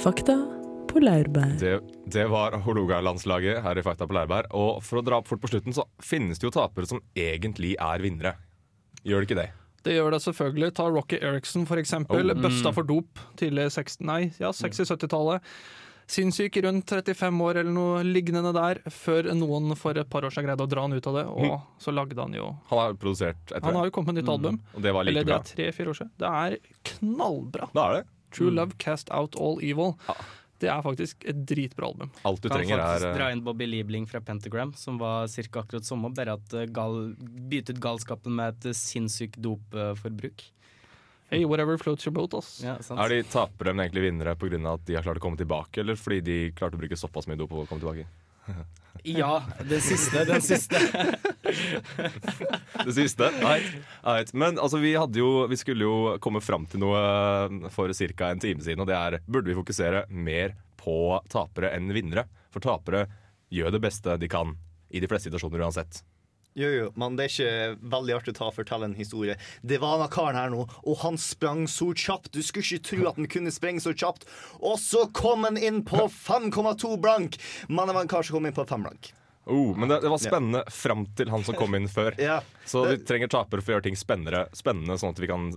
Fakta 0.05 0.35
på 0.85 0.99
laurbær. 1.01 1.55
Det, 1.57 1.79
det 2.13 2.27
var 2.29 2.53
Hålogaland-landslaget 2.61 3.63
her 3.65 3.79
i 3.79 3.81
Fakta 3.81 4.05
på 4.05 4.13
laurbær. 4.13 4.45
Og 4.53 4.83
for 4.85 4.99
å 4.99 5.01
dra 5.01 5.17
opp 5.17 5.31
fort 5.31 5.41
på 5.41 5.49
slutten, 5.49 5.73
så 5.73 5.87
finnes 5.97 6.37
det 6.37 6.45
jo 6.45 6.51
tapere 6.53 6.85
som 6.85 6.99
egentlig 7.17 7.71
er 7.81 8.03
vinnere. 8.03 8.35
Gjør 9.01 9.25
det 9.25 9.29
ikke 9.31 9.39
det? 9.39 9.47
Det 9.87 9.95
gjør 9.95 10.13
det 10.13 10.19
selvfølgelig. 10.27 10.69
Ta 10.77 10.85
Rocky 10.93 11.17
Eriksson, 11.17 11.65
for 11.65 11.81
eksempel. 11.81 12.29
Oh. 12.35 12.37
Busta 12.37 12.69
for 12.77 12.85
dop 12.85 13.17
tidlig 13.41 13.65
60, 13.73 14.05
nei, 14.05 14.19
ja, 14.37 14.53
60-70-tallet. 14.53 15.49
Sinnssyk 16.05 16.61
rundt 16.61 16.93
35 16.93 17.41
år 17.41 17.63
eller 17.63 17.73
noe 17.73 18.05
lignende 18.05 18.53
der, 18.53 18.83
før 18.93 19.33
noen 19.33 19.73
for 19.73 19.97
et 19.97 20.13
par 20.13 20.29
år 20.29 20.35
siden 20.35 20.51
greide 20.51 20.67
å 20.67 20.69
dra 20.69 20.85
han 20.85 20.93
ut 20.93 21.09
av 21.09 21.17
det. 21.17 21.25
Og 21.33 21.81
så 21.81 21.97
lagde 21.97 22.21
han 22.21 22.37
jo 22.37 22.51
Han 22.69 22.83
har 22.83 22.99
produsert 23.01 23.41
etter 23.49 23.65
Han 23.71 23.81
har 23.81 23.89
jo 23.89 23.97
kommet 23.97 24.13
med 24.13 24.21
nytt 24.21 24.35
album. 24.37 24.61
og 24.75 24.85
det 24.85 24.93
var 24.93 25.09
like 25.09 25.17
Eller 25.17 25.31
det 25.31 25.39
er 25.39 25.55
tre-fire 25.55 25.95
år 25.95 26.03
siden. 26.03 26.13
Det 26.21 26.35
er 26.45 26.59
knallbra. 26.93 27.73
Da 27.73 27.87
er 27.89 27.97
det. 28.03 28.11
True 28.35 28.53
Love 28.53 28.77
Cast 28.81 29.11
Out 29.15 29.37
All 29.39 29.61
Evil. 29.63 29.95
Ja. 30.09 30.17
Det 30.63 30.69
er 30.71 30.83
faktisk 30.85 31.25
et 31.27 31.41
dritbra 31.47 31.89
album. 31.91 32.11
Alt 32.23 32.41
du 32.41 32.47
Kan 32.47 32.61
trenger, 32.61 32.79
faktisk 32.79 33.09
er 33.09 33.17
dra 33.17 33.27
eh, 33.27 33.35
inn 33.35 33.43
Bobby 33.43 33.67
Liebling 33.67 34.05
fra 34.07 34.21
Pentagram, 34.23 34.71
som 34.79 34.99
var 35.01 35.27
ca. 35.27 35.59
akkurat 35.61 35.87
samme, 35.87 36.13
bare 36.15 36.37
at 36.39 36.55
eh, 36.55 36.67
gal, 36.71 37.11
byttet 37.51 37.81
galskapen 37.83 38.37
med 38.37 38.55
et 38.55 38.69
eh, 38.71 38.77
sinnssykt 38.79 39.41
dopforbruk. 39.43 40.45
Hey, 41.27 41.43
whatever 41.43 41.77
floats 41.81 42.05
your 42.05 42.13
boat, 42.15 42.33
ass. 42.37 42.61
Ja. 42.63 42.77
Er 42.95 43.11
de 43.11 43.23
tapere, 43.27 43.73
men 43.73 43.87
egentlig 43.87 44.05
vinnere 44.05 44.35
pga. 44.39 44.61
at 44.71 44.85
de 44.87 44.95
har 44.95 45.03
klart 45.03 45.19
å 45.19 45.25
komme 45.25 45.39
tilbake, 45.41 45.81
eller 45.81 45.99
fordi 45.99 46.21
de 46.21 46.37
klarte 46.55 46.77
å 46.77 46.83
bruke 46.83 46.95
såpass 46.95 47.27
mye 47.27 47.39
dop 47.39 47.51
på 47.51 47.65
å 47.65 47.67
komme 47.67 47.83
tilbake? 47.83 48.07
Ja, 49.05 49.43
den 49.69 49.81
siste. 49.81 50.23
Den 50.25 50.41
siste. 50.41 50.79
Det 52.85 52.93
siste? 52.93 53.29
Nei. 53.41 53.59
right. 54.03 54.33
Men 54.33 54.57
altså, 54.59 54.79
vi, 54.81 54.95
jo, 54.95 55.29
vi 55.49 55.57
skulle 55.57 55.85
jo 55.85 55.97
komme 56.21 56.41
fram 56.41 56.65
til 56.69 56.81
noe 56.81 57.01
eh, 57.01 57.69
for 57.73 57.93
ca. 57.93 58.31
en 58.31 58.41
time 58.41 58.65
siden, 58.65 58.81
og 58.81 58.89
det 58.89 58.97
er 58.97 59.19
burde 59.27 59.51
vi 59.51 59.57
fokusere 59.57 60.05
mer 60.09 60.55
på 60.81 61.19
tapere 61.29 61.69
enn 61.77 61.93
vinnere? 61.93 62.25
For 62.53 62.65
tapere 62.65 63.05
gjør 63.53 63.75
det 63.75 63.83
beste 63.85 64.17
de 64.17 64.29
kan 64.31 64.55
i 64.89 65.01
de 65.03 65.09
fleste 65.11 65.29
situasjoner 65.29 65.65
uansett. 65.67 66.01
Jo, 66.55 66.69
jo, 66.71 66.85
men 66.95 67.17
det 67.17 67.25
er 67.25 67.33
ikke 67.33 67.89
veldig 67.91 68.13
artig 68.15 68.31
å 68.31 68.37
ta 68.37 68.45
og 68.47 68.55
fortelle 68.55 68.87
en 68.87 68.95
historie. 68.95 69.35
Det 69.59 69.79
var 69.81 69.97
denne 69.97 70.11
karen 70.13 70.39
her 70.39 70.53
nå, 70.53 70.61
og 70.63 71.01
han 71.01 71.19
sprang 71.19 71.65
så 71.67 71.89
kjapt. 71.91 72.31
Du 72.31 72.39
skulle 72.39 72.63
ikke 72.63 72.87
tro 72.93 73.09
at 73.09 73.19
han 73.19 73.27
kunne 73.31 73.51
sprenge 73.51 73.83
så 73.83 73.91
kjapt. 73.91 74.23
Og 74.63 74.79
så 74.79 75.03
kom 75.15 75.43
han 75.43 75.59
inn 75.59 75.81
på 75.87 76.05
5,2 76.07 76.95
blank! 77.03 77.35
Men 77.67 77.91
det 77.91 77.97
var 77.97 78.05
en 78.05 78.11
kar 78.15 78.23
som 78.23 78.37
kom 78.37 78.47
inn 78.47 78.55
på 78.55 78.63
5 78.71 78.87
blank. 78.87 79.11
Oh, 79.45 79.75
men 79.77 79.91
det, 79.91 79.99
det 80.01 80.09
var 80.09 80.17
spennende 80.23 80.63
fram 80.73 81.03
til 81.19 81.29
han 81.29 81.43
som 81.45 81.59
kom 81.59 81.75
inn 81.77 81.91
før. 81.91 82.15
Ja. 82.25 82.39
Så 82.65 82.85
vi 82.87 82.97
trenger 83.03 83.29
tapere 83.29 83.61
for 83.61 83.73
å 83.73 83.77
gjøre 83.77 83.89
ting 83.89 83.99
spennende, 83.99 84.47
spennende 84.57 84.95
sånn 84.97 85.11
at 85.13 85.19
vi 85.21 85.29
kan 85.29 85.51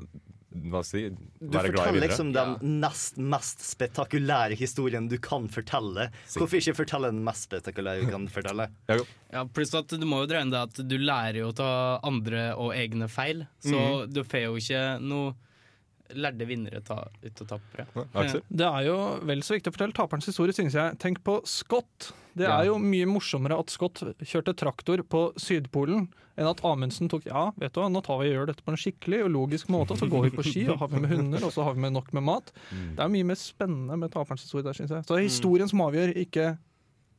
hva 0.48 0.80
si, 0.87 1.02
Du 1.12 1.52
være 1.52 1.68
glad 1.74 1.90
i 1.90 1.90
forteller 1.92 2.04
liksom 2.06 2.30
den 2.32 2.80
nest 2.80 3.18
mest 3.20 3.61
spektakulære 3.68 4.56
historien 4.56 5.08
du 5.11 5.18
kan 5.20 5.48
fortelle. 5.52 6.08
Hvorfor 6.32 6.56
ikke 6.56 6.76
fortelle 6.78 7.11
den 7.12 7.20
mest 7.26 7.48
spektakulære 7.50 8.06
du 8.06 8.12
kan 8.14 8.28
fortelle? 8.32 8.70
ja, 8.88 8.96
Ja, 9.32 9.42
pluss 9.44 9.74
at 9.76 9.92
du 9.92 10.06
må 10.08 10.22
jo 10.22 10.30
dreie 10.30 10.46
inn 10.46 10.54
det 10.54 10.62
at 10.70 10.80
du 10.88 10.96
lærer 10.96 11.42
jo 11.42 11.50
av 11.61 12.00
andre 12.08 12.54
og 12.56 12.72
egne 12.72 13.11
feil. 13.12 13.44
Så 13.61 14.06
du 14.08 14.22
får 14.24 14.46
jo 14.46 14.56
ikke 14.56 14.87
noe 15.04 15.34
lærde 16.16 16.46
vinnere 16.48 16.80
ta, 16.80 17.02
ut 17.20 17.42
og 17.44 17.50
tapere. 17.50 17.84
Ja. 18.14 18.40
Det 18.48 18.68
er 18.68 18.87
jo 18.87 18.96
vel 19.28 19.42
så 19.44 19.58
viktig 19.58 19.68
å 19.68 19.76
fortelle 19.76 19.96
taperens 19.96 20.28
historie, 20.30 20.56
synes 20.56 20.76
jeg. 20.78 20.96
Tenk 21.02 21.20
på 21.26 21.42
Scott. 21.44 22.12
Det 22.38 22.48
er 22.48 22.68
jo 22.68 22.79
mye 22.83 23.09
morsommere 23.11 23.59
at 23.59 23.72
Scott 23.72 24.03
kjørte 24.22 24.55
traktor 24.59 25.03
på 25.03 25.22
Sydpolen, 25.40 26.07
enn 26.38 26.48
at 26.51 26.62
Amundsen 26.66 27.11
tok 27.11 27.27
Ja, 27.27 27.48
vet 27.59 27.74
du 27.74 27.81
hva, 27.83 27.88
nå 27.90 28.03
tar 28.07 28.20
vi 28.22 28.31
og 28.31 28.37
gjør 28.37 28.51
dette 28.53 28.64
på 28.66 28.72
en 28.74 28.79
skikkelig 28.81 29.24
og 29.27 29.33
logisk 29.35 29.72
måte, 29.74 29.96
og 29.96 30.01
så 30.03 30.09
går 30.11 30.29
vi 30.29 30.33
på 30.37 30.46
ski, 30.46 30.64
og 30.70 30.79
har 30.83 30.92
vi 30.92 31.03
med 31.03 31.12
hunder, 31.16 31.44
og 31.44 31.53
så 31.55 31.66
har 31.66 31.74
vi 31.74 31.83
med 31.87 31.96
nok 31.96 32.12
med 32.16 32.27
mat. 32.29 32.53
Det 32.70 33.03
er 33.05 33.12
mye 33.12 33.27
mer 33.33 33.40
spennende 33.40 33.98
med 33.98 34.14
taperens 34.14 34.46
historie 34.46 34.66
der, 34.66 34.79
synes 34.79 34.94
jeg. 34.94 35.05
Så 35.05 35.14
det 35.16 35.20
er 35.22 35.29
historien 35.29 35.70
som 35.70 35.83
avgjør, 35.88 36.14
ikke 36.22 36.53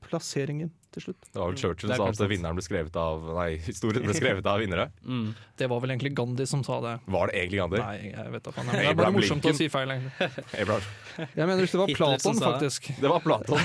plasseringen 0.08 0.72
til 0.96 1.04
slutt. 1.06 1.28
Det 1.34 1.40
var 1.42 1.52
vel 1.52 1.58
Churchill 1.62 1.92
er 1.94 2.00
som 2.00 2.14
sa 2.18 2.24
at 2.26 2.32
vinneren 2.32 2.58
ble 2.58 2.64
skrevet 2.66 2.96
av 2.98 3.28
Nei, 3.38 3.50
historien 3.66 4.04
ble 4.08 4.16
skrevet 4.18 4.46
av 4.50 4.60
vinnere. 4.64 4.90
Mm. 5.10 5.34
Det 5.60 5.68
var 5.70 5.82
vel 5.84 5.92
egentlig 5.92 6.12
Gandhi 6.16 6.46
som 6.48 6.62
sa 6.64 6.78
det. 6.82 6.94
Var 7.10 7.28
det 7.32 7.36
egentlig 7.40 7.60
Gandhi? 7.60 7.80
Nei, 7.82 8.12
jeg 8.14 8.32
vet 8.36 8.44
da 8.46 8.52
faen. 8.56 8.70
Det 8.72 8.86
er 8.88 8.96
bare 9.00 9.12
morsomt 9.16 9.44
Lincoln. 9.44 9.56
å 9.56 9.60
si 9.60 9.68
feil, 9.74 9.92
egentlig. 9.96 10.30
Abraham. 10.62 10.88
Jeg 11.36 11.50
mener 11.50 11.66
ikke 11.66 11.76
det 11.78 11.82
var 11.84 11.96
Platon, 12.00 12.40
faktisk. 12.46 12.90
Det 13.02 13.12
var 13.12 13.26
Platon. 13.26 13.60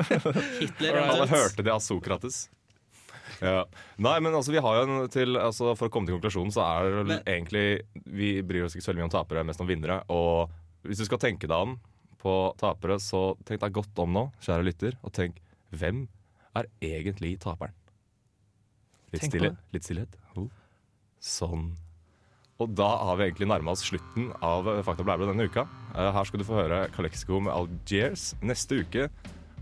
Hitler 0.60 0.98
Alle 1.04 1.26
hørte 1.30 1.64
det 1.66 1.72
av 1.74 1.82
Sokrates. 1.84 2.40
Ja. 3.40 3.64
Nei, 3.96 4.16
men 4.20 4.34
altså, 4.36 4.52
vi 4.52 4.60
har 4.60 4.78
jo 4.80 4.82
en 4.84 5.06
til 5.12 5.38
altså, 5.40 5.70
For 5.78 5.88
å 5.88 5.92
komme 5.92 6.08
til 6.10 6.18
konklusjonen, 6.18 6.52
så 6.52 6.60
er 6.66 6.90
det 6.90 7.04
Men- 7.08 7.22
egentlig 7.24 7.64
Vi 8.04 8.32
bryr 8.44 8.66
oss 8.66 8.74
ikke 8.76 8.84
så 8.84 8.90
veldig 8.92 9.00
mye 9.04 9.08
om 9.08 9.14
tapere, 9.14 9.44
mest 9.48 9.60
om 9.64 9.68
vinnere. 9.70 10.02
Og 10.12 10.50
hvis 10.84 11.00
du 11.00 11.06
skal 11.08 11.18
tenke 11.22 11.48
deg 11.48 11.56
om 11.56 11.78
på 12.20 12.34
tapere, 12.60 12.98
så 13.00 13.34
tenk 13.48 13.60
deg 13.62 13.72
godt 13.72 13.96
om 14.04 14.12
nå, 14.12 14.26
kjære 14.44 14.64
lytter, 14.66 14.96
og 15.02 15.12
tenk 15.16 15.38
hvem 15.72 16.02
er 16.58 16.70
egentlig 16.82 17.36
taperen? 17.42 17.76
Litt 19.10 19.24
Tenk 19.24 19.32
stillhet. 19.34 19.62
Litt 19.74 19.86
stillhet. 19.86 20.18
Oh. 20.38 20.48
Sånn. 21.20 21.72
Og 22.60 22.72
da 22.76 22.88
har 23.08 23.16
vi 23.16 23.26
egentlig 23.26 23.48
nærma 23.50 23.72
oss 23.72 23.82
slutten 23.88 24.30
av 24.44 24.68
Fakta 24.86 25.04
Blæbre 25.06 25.30
denne 25.30 25.46
uka. 25.48 25.64
Eh, 25.94 26.10
Her 26.12 26.28
skal 26.28 26.42
du 26.42 26.46
få 26.46 26.58
høre 26.60 26.82
Calexico 26.94 27.40
med 27.40 27.54
Algiers. 27.54 28.34
Neste 28.44 28.82
uke 28.84 29.08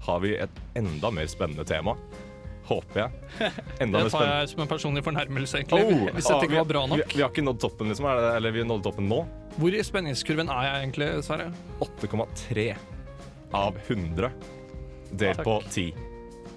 har 0.05 0.25
vi 0.25 0.35
et 0.39 0.59
enda 0.79 1.11
mer 1.15 1.31
spennende 1.31 1.65
tema. 1.67 1.95
Håper 2.69 3.01
jeg. 3.01 3.53
Enda 3.83 4.03
Det 4.05 4.13
tar 4.13 4.27
jeg 4.29 4.51
som 4.51 4.61
en 4.61 4.69
personlig 4.69 5.03
fornærmelse, 5.07 5.63
egentlig. 5.63 5.87
Oh, 5.89 6.11
hvis 6.13 6.27
dette 6.27 6.37
ah, 6.37 6.45
ikke 6.45 6.59
var 6.59 6.69
bra 6.69 6.83
nok. 6.91 7.01
vi, 7.01 7.17
vi 7.17 7.25
har 7.25 7.33
ikke 7.33 7.47
nådd 7.47 7.63
toppen, 7.63 7.89
liksom. 7.89 8.11
Er 8.11 8.21
det, 8.21 8.35
eller 8.43 8.53
vi 8.59 8.67
nådde 8.69 8.85
toppen 8.85 9.09
nå. 9.09 9.23
Hvor 9.57 9.75
i 9.75 9.81
spenningskurven 9.87 10.53
er 10.53 10.67
jeg 10.69 10.83
egentlig, 10.83 11.09
Sverre? 11.25 11.49
8,3. 11.87 12.69
av 13.57 13.79
100 13.87 14.29
delt 15.17 15.41
ja, 15.41 15.45
på 15.47 15.57
10. 15.71 16.08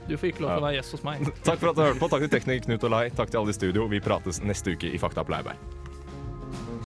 Du 0.07 0.17
får 0.17 0.31
ikke 0.31 0.45
lov 0.45 0.55
til 0.55 0.63
å 0.63 0.65
være 0.65 0.79
gjest 0.79 0.97
hos 0.97 1.05
meg. 1.07 1.27
Takk 1.45 1.61
for 1.61 1.71
at 1.71 1.77
du 1.77 1.83
hørte 1.85 2.01
på. 2.01 2.09
Takk 2.11 2.25
til 2.25 2.33
tekniker 2.37 2.67
Knut 2.69 2.87
og 2.89 2.95
Lai. 2.95 3.05
Takk 3.15 3.31
til 3.31 3.43
alle 3.43 3.53
i 3.53 3.57
studio. 3.57 3.87
Vi 3.91 4.01
prates 4.03 4.41
neste 4.43 4.75
uke 4.75 4.91
i 4.91 5.01
Fakta 5.01 5.25
på 5.27 5.35
Leirbær. 5.35 5.80